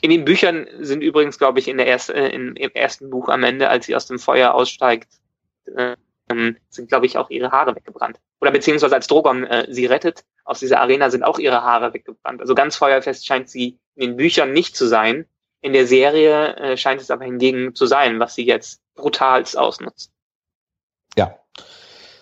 [0.01, 3.45] in den Büchern sind übrigens, glaube ich, in der ersten, äh, im ersten Buch am
[3.45, 5.09] Ende, als sie aus dem Feuer aussteigt,
[5.77, 5.97] äh,
[6.71, 8.19] sind, glaube ich, auch ihre Haare weggebrannt.
[8.41, 12.41] Oder beziehungsweise als Drogon äh, sie rettet, aus dieser Arena sind auch ihre Haare weggebrannt.
[12.41, 15.27] Also ganz feuerfest scheint sie in den Büchern nicht zu sein.
[15.61, 20.11] In der Serie äh, scheint es aber hingegen zu sein, was sie jetzt brutals ausnutzt.
[21.17, 21.39] Ja,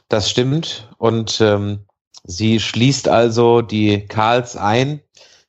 [0.08, 0.88] das stimmt.
[0.98, 1.86] Und ähm,
[2.24, 5.02] sie schließt also die Karls ein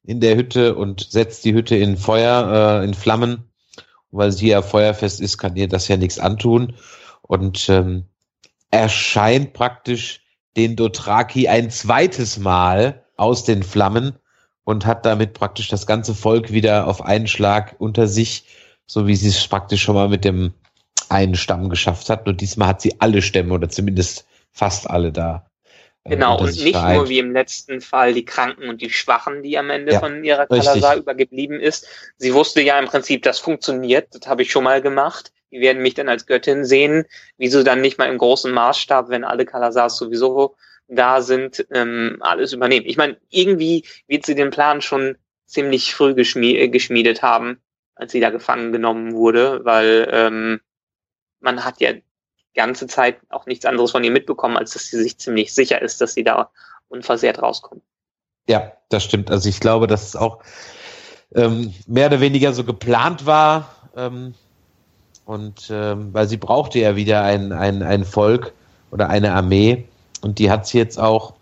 [0.03, 3.47] in der Hütte und setzt die Hütte in Feuer, äh, in Flammen.
[4.13, 6.73] weil sie ja feuerfest ist, kann ihr das ja nichts antun.
[7.21, 8.05] Und ähm,
[8.69, 10.21] erscheint praktisch
[10.57, 14.17] den Dothraki ein zweites Mal aus den Flammen
[14.65, 18.45] und hat damit praktisch das ganze Volk wieder auf einen Schlag unter sich,
[18.85, 20.53] so wie sie es praktisch schon mal mit dem
[21.09, 22.25] einen Stamm geschafft hat.
[22.25, 25.50] Nur diesmal hat sie alle Stämme oder zumindest fast alle da
[26.03, 29.69] Genau, und nicht nur wie im letzten Fall die Kranken und die Schwachen, die am
[29.69, 31.87] Ende ja, von ihrer Kalasar übergeblieben ist.
[32.17, 35.31] Sie wusste ja im Prinzip, das funktioniert, das habe ich schon mal gemacht.
[35.51, 37.05] Die werden mich dann als Göttin sehen.
[37.37, 40.55] Wieso dann nicht mal im großen Maßstab, wenn alle Kalasars sowieso
[40.87, 42.87] da sind, ähm, alles übernehmen?
[42.87, 47.61] Ich meine, irgendwie wird sie den Plan schon ziemlich früh geschmie geschmiedet haben,
[47.93, 50.61] als sie da gefangen genommen wurde, weil ähm,
[51.41, 51.91] man hat ja
[52.53, 56.01] ganze Zeit auch nichts anderes von ihr mitbekommen, als dass sie sich ziemlich sicher ist,
[56.01, 56.49] dass sie da
[56.89, 57.81] unversehrt rauskommt.
[58.47, 59.31] Ja, das stimmt.
[59.31, 60.39] Also ich glaube, dass es auch
[61.35, 63.69] ähm, mehr oder weniger so geplant war.
[63.95, 64.33] Ähm,
[65.25, 68.53] und ähm, weil sie brauchte ja wieder ein, ein, ein Volk
[68.91, 69.85] oder eine Armee.
[70.21, 71.33] Und die hat sie jetzt auch.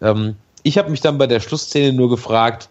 [0.00, 2.68] Ähm, ich habe mich dann bei der Schlussszene nur gefragt,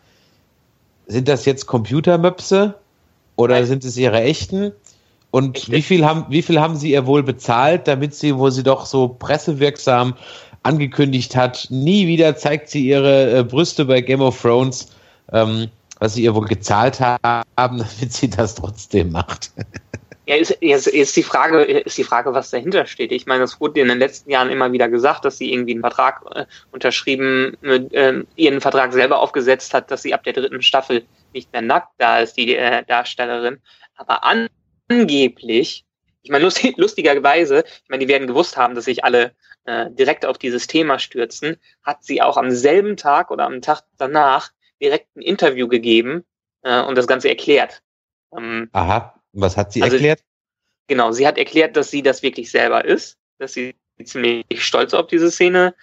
[1.07, 2.75] sind das jetzt Computermöpse
[3.37, 3.65] oder Nein.
[3.65, 4.73] sind es ihre echten?
[5.31, 8.63] Und wie viel haben, wie viel haben sie ihr wohl bezahlt, damit sie, wo sie
[8.63, 10.15] doch so pressewirksam
[10.63, 14.91] angekündigt hat, nie wieder zeigt sie ihre äh, Brüste bei Game of Thrones,
[15.31, 15.69] ähm,
[15.99, 19.51] was sie ihr wohl gezahlt haben, damit sie das trotzdem macht.
[20.27, 23.13] Ja, ist, ist, ist, die Frage, ist die Frage, was dahinter steht.
[23.13, 25.81] Ich meine, es wurde in den letzten Jahren immer wieder gesagt, dass sie irgendwie einen
[25.81, 31.05] Vertrag äh, unterschrieben, äh, ihren Vertrag selber aufgesetzt hat, dass sie ab der dritten Staffel
[31.33, 33.59] nicht mehr nackt da ist, die äh, Darstellerin.
[33.95, 34.25] Aber
[34.87, 35.85] angeblich,
[36.23, 39.33] ich meine, lustig, lustigerweise, ich meine, die werden gewusst haben, dass sich alle
[39.65, 43.83] äh, direkt auf dieses Thema stürzen, hat sie auch am selben Tag oder am Tag
[43.97, 46.25] danach direkt ein Interview gegeben
[46.63, 47.81] äh, und das Ganze erklärt.
[48.35, 49.13] Ähm, Aha.
[49.33, 50.21] Was hat sie also, erklärt?
[50.87, 55.07] Genau, sie hat erklärt, dass sie das wirklich selber ist, dass sie ziemlich stolz auf
[55.07, 55.75] diese Szene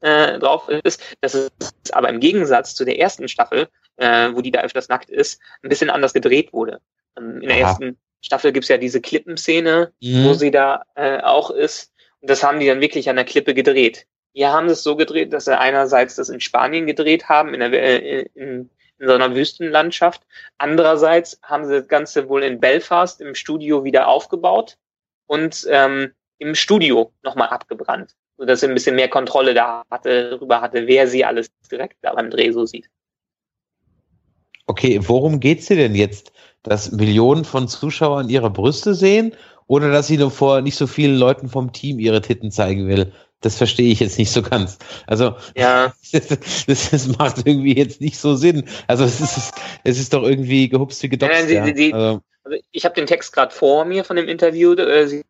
[0.00, 1.50] äh, drauf ist, dass es
[1.92, 5.68] aber im Gegensatz zu der ersten Staffel, äh, wo die da öfters nackt ist, ein
[5.68, 6.80] bisschen anders gedreht wurde.
[7.16, 7.68] Ähm, in der Aha.
[7.68, 10.24] ersten Staffel gibt's ja diese Klippenszene, mhm.
[10.24, 11.92] wo sie da äh, auch ist.
[12.20, 14.06] Und das haben die dann wirklich an der Klippe gedreht.
[14.32, 17.60] Hier haben sie es so gedreht, dass sie einerseits das in Spanien gedreht haben, in,
[17.60, 20.22] der, äh, in, in so einer Wüstenlandschaft.
[20.56, 24.78] Andererseits haben sie das Ganze wohl in Belfast im Studio wieder aufgebaut
[25.26, 30.62] und ähm, im Studio nochmal abgebrannt, sodass sie ein bisschen mehr Kontrolle da hatte, darüber
[30.62, 32.88] hatte, wer sie alles direkt da beim Dreh so sieht.
[34.66, 36.32] Okay, worum geht's dir denn jetzt?
[36.64, 39.32] Dass Millionen von Zuschauern ihre Brüste sehen
[39.66, 43.12] oder dass sie nur vor nicht so vielen Leuten vom Team ihre Titten zeigen will?
[43.44, 44.78] das verstehe ich jetzt nicht so ganz.
[45.06, 45.92] Also, ja.
[46.12, 48.68] das, das, macht irgendwie jetzt nicht so Sinn.
[48.86, 49.54] Also, es ist,
[49.84, 51.50] es ist doch irgendwie gehupst wie gedopst.
[51.50, 52.22] Ja, die, die, also.
[52.44, 52.58] also.
[52.72, 54.72] ich habe den Text gerade vor mir von dem Interview.
[54.74, 55.24] Äh, sie,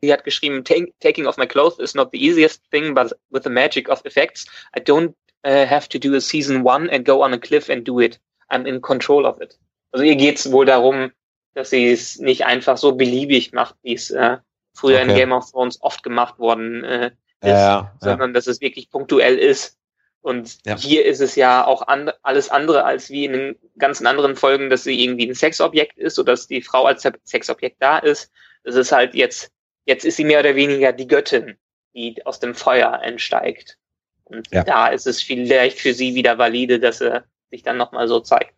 [0.00, 3.50] sie hat geschrieben, taking off my clothes is not the easiest thing, but with the
[3.50, 5.14] magic of effects, I don't
[5.44, 8.18] uh, have to do a season one and go on a cliff and do it.
[8.50, 9.56] I'm in control of it.
[9.92, 11.12] Also ihr geht es wohl darum,
[11.54, 14.38] dass sie es nicht einfach so beliebig macht, wie es äh,
[14.74, 15.10] früher okay.
[15.10, 17.06] in Game of Thrones oft gemacht worden äh,
[17.40, 19.76] ist, ja, sondern dass es wirklich punktuell ist.
[20.20, 20.76] Und ja.
[20.76, 24.68] hier ist es ja auch an, alles andere als wie in den ganzen anderen Folgen,
[24.68, 28.30] dass sie irgendwie ein Sexobjekt ist oder dass die Frau als Sexobjekt da ist.
[28.64, 29.50] Es ist halt jetzt,
[29.86, 31.56] jetzt ist sie mehr oder weniger die Göttin,
[31.94, 33.78] die aus dem Feuer entsteigt.
[34.24, 34.64] Und ja.
[34.64, 38.54] da ist es vielleicht für sie wieder valide, dass er sich dann nochmal so zeigt.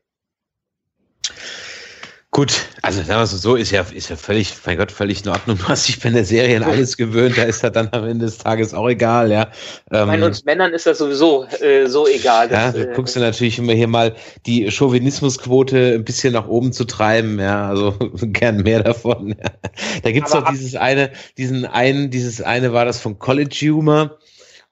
[2.33, 5.33] Gut, also sagen wir es so, ist ja, ist ja völlig, mein Gott, völlig in
[5.33, 5.59] Ordnung.
[5.59, 8.27] Du hast dich bei der Serie an alles gewöhnt, da ist das dann am Ende
[8.27, 9.51] des Tages auch egal, ja.
[9.91, 12.49] Ähm, meine, uns Männern ist das sowieso äh, so egal.
[12.53, 14.15] Ja, da äh, guckst du natürlich immer hier mal
[14.47, 19.31] die Chauvinismusquote ein bisschen nach oben zu treiben, ja, also gern mehr davon.
[19.31, 19.51] Ja.
[20.03, 24.19] Da gibt's doch dieses eine, diesen einen, dieses eine war das von College Humor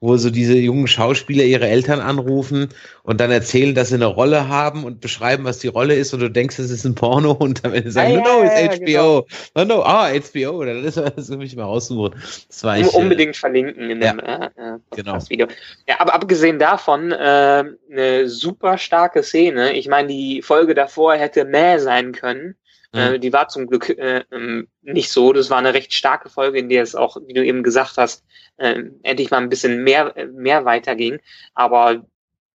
[0.01, 2.69] wo so diese jungen Schauspieler ihre Eltern anrufen
[3.03, 6.21] und dann erzählen, dass sie eine Rolle haben und beschreiben, was die Rolle ist und
[6.21, 8.85] du denkst, es ist ein Porno und dann sagen, ah, no, no, it's HBO.
[8.85, 9.25] Genau.
[9.55, 10.63] No, no, ah, HBO.
[10.63, 12.15] Dann ist das mich mal raussuchen.
[12.47, 15.17] Das war ich, Unbedingt äh, verlinken in dem ja, äh, äh genau.
[15.27, 15.47] Video.
[15.87, 19.73] Ja, aber abgesehen davon, äh, eine super starke Szene.
[19.73, 22.55] Ich meine, die Folge davor hätte mehr sein können.
[22.93, 23.21] Äh, mhm.
[23.21, 25.31] die war zum Glück äh, ähm, nicht so.
[25.33, 28.23] Das war eine recht starke Folge, in der es auch, wie du eben gesagt hast,
[28.57, 31.19] äh, endlich mal ein bisschen mehr, mehr weiterging.
[31.53, 32.03] Aber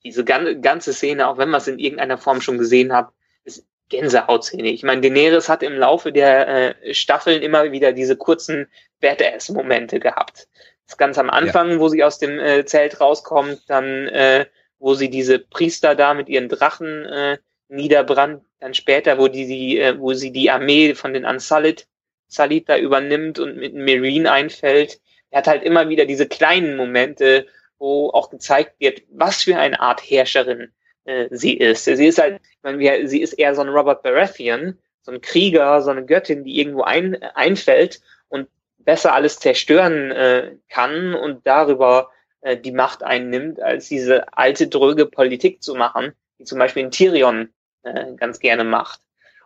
[0.04, 3.10] diese ganze Szene, auch wenn man es in irgendeiner Form schon gesehen hat,
[3.44, 4.70] ist Gänsehautszene.
[4.70, 6.48] Ich meine, Daenerys hat im Laufe der
[6.88, 8.68] äh, Staffeln immer wieder diese kurzen
[9.02, 10.48] Badass-Momente gehabt.
[10.88, 11.80] Das ganz am Anfang, ja.
[11.80, 14.46] wo sie aus dem äh, Zelt rauskommt, dann äh,
[14.80, 17.38] wo sie diese Priester da mit ihren Drachen äh,
[17.70, 21.86] niederbrannt, dann später, wo die, die äh, wo sie die Armee von den Ansalit
[22.30, 25.02] Salit da übernimmt und mit Marine einfällt.
[25.32, 27.46] Er hat halt immer wieder diese kleinen Momente,
[27.78, 30.72] wo auch gezeigt wird, was für eine Art Herrscherin
[31.04, 31.84] äh, sie ist.
[31.84, 35.82] Sie ist halt, ich meine, sie ist eher so ein Robert Baratheon, so ein Krieger,
[35.82, 38.00] so eine Göttin, die irgendwo ein, einfällt
[38.30, 38.48] und
[38.78, 42.12] besser alles zerstören äh, kann und darüber
[42.42, 46.92] äh, die Macht einnimmt, als diese alte, dröge Politik zu machen, die zum Beispiel in
[46.92, 47.50] Tyrion
[47.84, 49.02] äh, ganz gerne macht.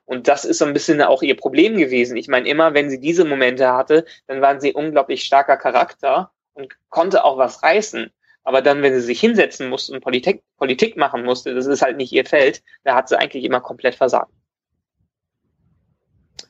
[0.06, 2.16] Und das ist so ein bisschen auch ihr Problem gewesen.
[2.16, 6.74] Ich meine, immer wenn sie diese Momente hatte, dann waren sie unglaublich starker Charakter und
[6.90, 8.10] konnte auch was reißen.
[8.44, 11.98] Aber dann, wenn sie sich hinsetzen musste und Politik, Politik machen musste, das ist halt
[11.98, 14.32] nicht ihr Feld, da hat sie eigentlich immer komplett versagt.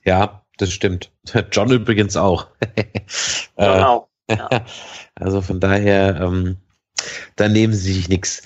[0.04, 1.12] Ja, das stimmt.
[1.52, 2.48] John übrigens auch.
[3.58, 4.08] John auch.
[4.30, 4.50] Ja.
[5.20, 6.58] Also von daher, ähm,
[7.36, 8.44] da nehmen sie sich nichts.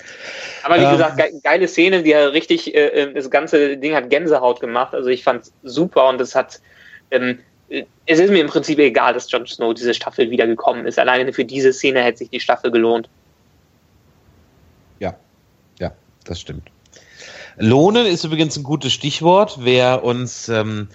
[0.62, 3.94] Aber wie ähm, gesagt, ge geile Szene, die hat richtig, äh, äh, das ganze Ding
[3.94, 4.94] hat Gänsehaut gemacht.
[4.94, 6.60] Also ich fand's super und es hat,
[7.10, 7.38] ähm,
[8.06, 10.98] es ist mir im Prinzip egal, dass Jon Snow diese Staffel wieder gekommen ist.
[10.98, 13.08] Alleine für diese Szene hätte sich die Staffel gelohnt.
[15.00, 15.16] Ja,
[15.78, 15.92] ja,
[16.24, 16.70] das stimmt.
[17.56, 19.58] Lohnen ist übrigens ein gutes Stichwort.
[19.60, 20.88] Wer uns ähm,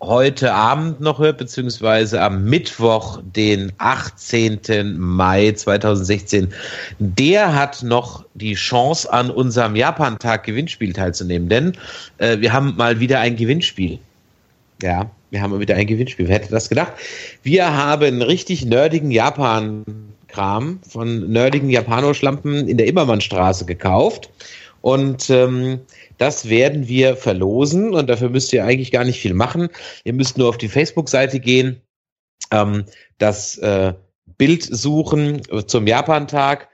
[0.00, 4.98] heute Abend noch hört, beziehungsweise am Mittwoch, den 18.
[4.98, 6.52] Mai 2016,
[6.98, 11.48] der hat noch die Chance, an unserem Japan-Tag Gewinnspiel teilzunehmen.
[11.48, 11.72] Denn
[12.18, 13.98] äh, wir haben mal wieder ein Gewinnspiel.
[14.82, 16.28] Ja, wir haben mal wieder ein Gewinnspiel.
[16.28, 16.92] Wer hätte das gedacht?
[17.42, 24.28] Wir haben richtig nerdigen Japan-Kram von nerdigen Japanoschlampen in der Immermannstraße gekauft.
[24.82, 25.80] Und ähm,
[26.18, 29.68] das werden wir verlosen und dafür müsst ihr eigentlich gar nicht viel machen.
[30.04, 31.80] Ihr müsst nur auf die Facebook-Seite gehen,
[32.50, 32.84] ähm,
[33.18, 33.94] das äh,
[34.38, 36.68] Bild suchen zum Japan-Tag,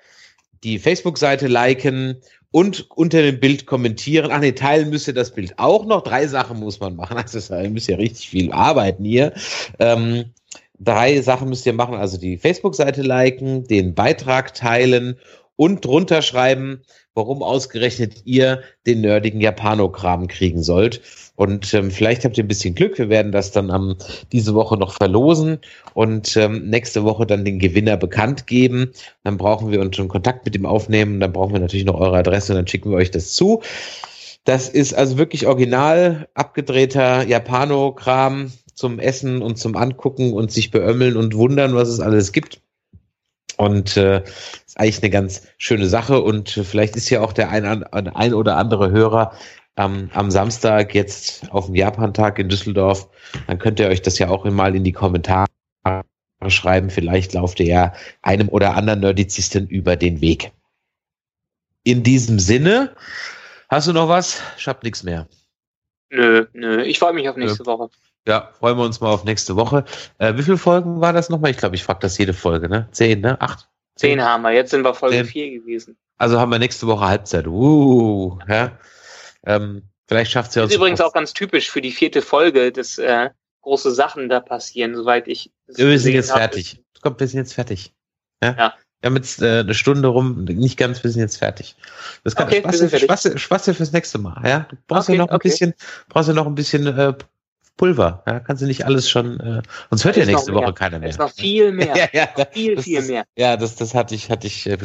[0.64, 2.20] die Facebook-Seite liken
[2.50, 4.30] und unter dem Bild kommentieren.
[4.32, 6.02] Ach nee, teilen müsst ihr das Bild auch noch.
[6.02, 7.16] Drei Sachen muss man machen.
[7.22, 9.32] Also ihr müsst ja richtig viel arbeiten hier.
[9.78, 10.26] Ähm,
[10.78, 11.94] drei Sachen müsst ihr machen.
[11.94, 15.18] Also die Facebook-Seite liken, den Beitrag teilen
[15.56, 16.82] und drunter schreiben,
[17.14, 21.02] warum ausgerechnet ihr den nerdigen Japanokram kriegen sollt.
[21.36, 22.98] Und ähm, vielleicht habt ihr ein bisschen Glück.
[22.98, 23.96] Wir werden das dann am,
[24.32, 25.58] diese Woche noch verlosen
[25.94, 28.92] und ähm, nächste Woche dann den Gewinner bekannt geben.
[29.24, 31.20] Dann brauchen wir uns schon Kontakt mit ihm aufnehmen.
[31.20, 33.62] Dann brauchen wir natürlich noch eure Adresse und dann schicken wir euch das zu.
[34.44, 41.16] Das ist also wirklich original abgedrehter Japanokram zum Essen und zum Angucken und sich beömmeln
[41.16, 42.60] und wundern, was es alles gibt.
[43.56, 44.22] Und äh,
[44.72, 46.20] ist eigentlich eine ganz schöne Sache.
[46.22, 49.32] Und vielleicht ist ja auch der ein, ein oder andere Hörer
[49.76, 53.08] ähm, am Samstag jetzt auf dem Japan-Tag in Düsseldorf.
[53.46, 55.46] Dann könnt ihr euch das ja auch mal in die Kommentare
[56.48, 56.90] schreiben.
[56.90, 57.92] Vielleicht lauft ihr ja
[58.22, 60.52] einem oder anderen Nerdizisten über den Weg.
[61.84, 62.94] In diesem Sinne,
[63.68, 64.42] hast du noch was?
[64.56, 65.28] Ich hab nichts mehr.
[66.10, 66.82] Nö, nö.
[66.82, 67.66] Ich freue mich auf nächste nö.
[67.66, 67.90] Woche.
[68.26, 69.84] Ja, freuen wir uns mal auf nächste Woche.
[70.18, 71.50] Äh, wie viele Folgen war das nochmal?
[71.50, 72.88] Ich glaube, ich frage das jede Folge, ne?
[72.92, 73.40] Zehn, ne?
[73.40, 73.68] Acht?
[73.96, 74.52] Zehn, haben wir.
[74.52, 75.26] Jetzt sind wir Folge Zehn.
[75.26, 75.96] vier gewesen.
[76.18, 77.46] Also haben wir nächste Woche Halbzeit.
[77.46, 78.78] Uh, ja.
[79.44, 80.62] Ähm, vielleicht schafft es ja.
[80.62, 83.30] Das ist übrigens auch ganz typisch für die vierte Folge, dass äh,
[83.62, 85.50] große Sachen da passieren, soweit ich.
[85.66, 86.38] Wir sind jetzt hab.
[86.38, 86.82] fertig.
[87.00, 87.92] Kommt, wir sind jetzt fertig.
[88.42, 88.54] Ja.
[88.56, 88.74] ja.
[89.00, 91.74] Wir haben jetzt äh, eine Stunde rum, nicht ganz, wir sind jetzt fertig.
[92.22, 94.40] Das kann okay, Spaß, Spaß, Spaß fürs nächste Mal.
[94.48, 95.48] Ja, du brauchst okay, ja noch ein okay.
[95.48, 95.74] bisschen,
[96.08, 97.12] brauchst ja noch ein bisschen äh,
[97.76, 98.22] Pulver.
[98.26, 99.40] Ja, kannst du nicht alles schon.
[99.40, 101.08] Äh, uns hört ja nächste Woche keiner mehr.
[101.08, 101.96] Es ist noch viel mehr.
[101.96, 103.24] ja, ja, viel, viel ist, mehr.
[103.36, 104.78] Ja, das, das hatte ich, hatte ich äh,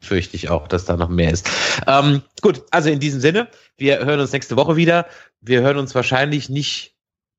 [0.00, 1.48] fürchte ich auch, dass da noch mehr ist.
[1.86, 5.06] Ähm, gut, also in diesem Sinne, wir hören uns nächste Woche wieder.
[5.40, 6.94] Wir hören uns wahrscheinlich nicht.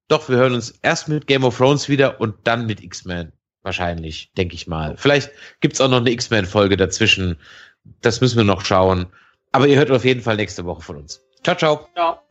[0.08, 3.32] Doch, wir hören uns erst mit Game of Thrones wieder und dann mit X-Men.
[3.64, 4.96] Wahrscheinlich, denke ich mal.
[4.98, 7.38] Vielleicht gibt's auch noch eine X-Men-Folge dazwischen.
[8.02, 9.08] Das müssen wir noch schauen.
[9.52, 11.22] Aber ihr hört auf jeden Fall nächste Woche von uns.
[11.44, 11.88] Ciao, ciao.
[11.96, 12.25] Ciao.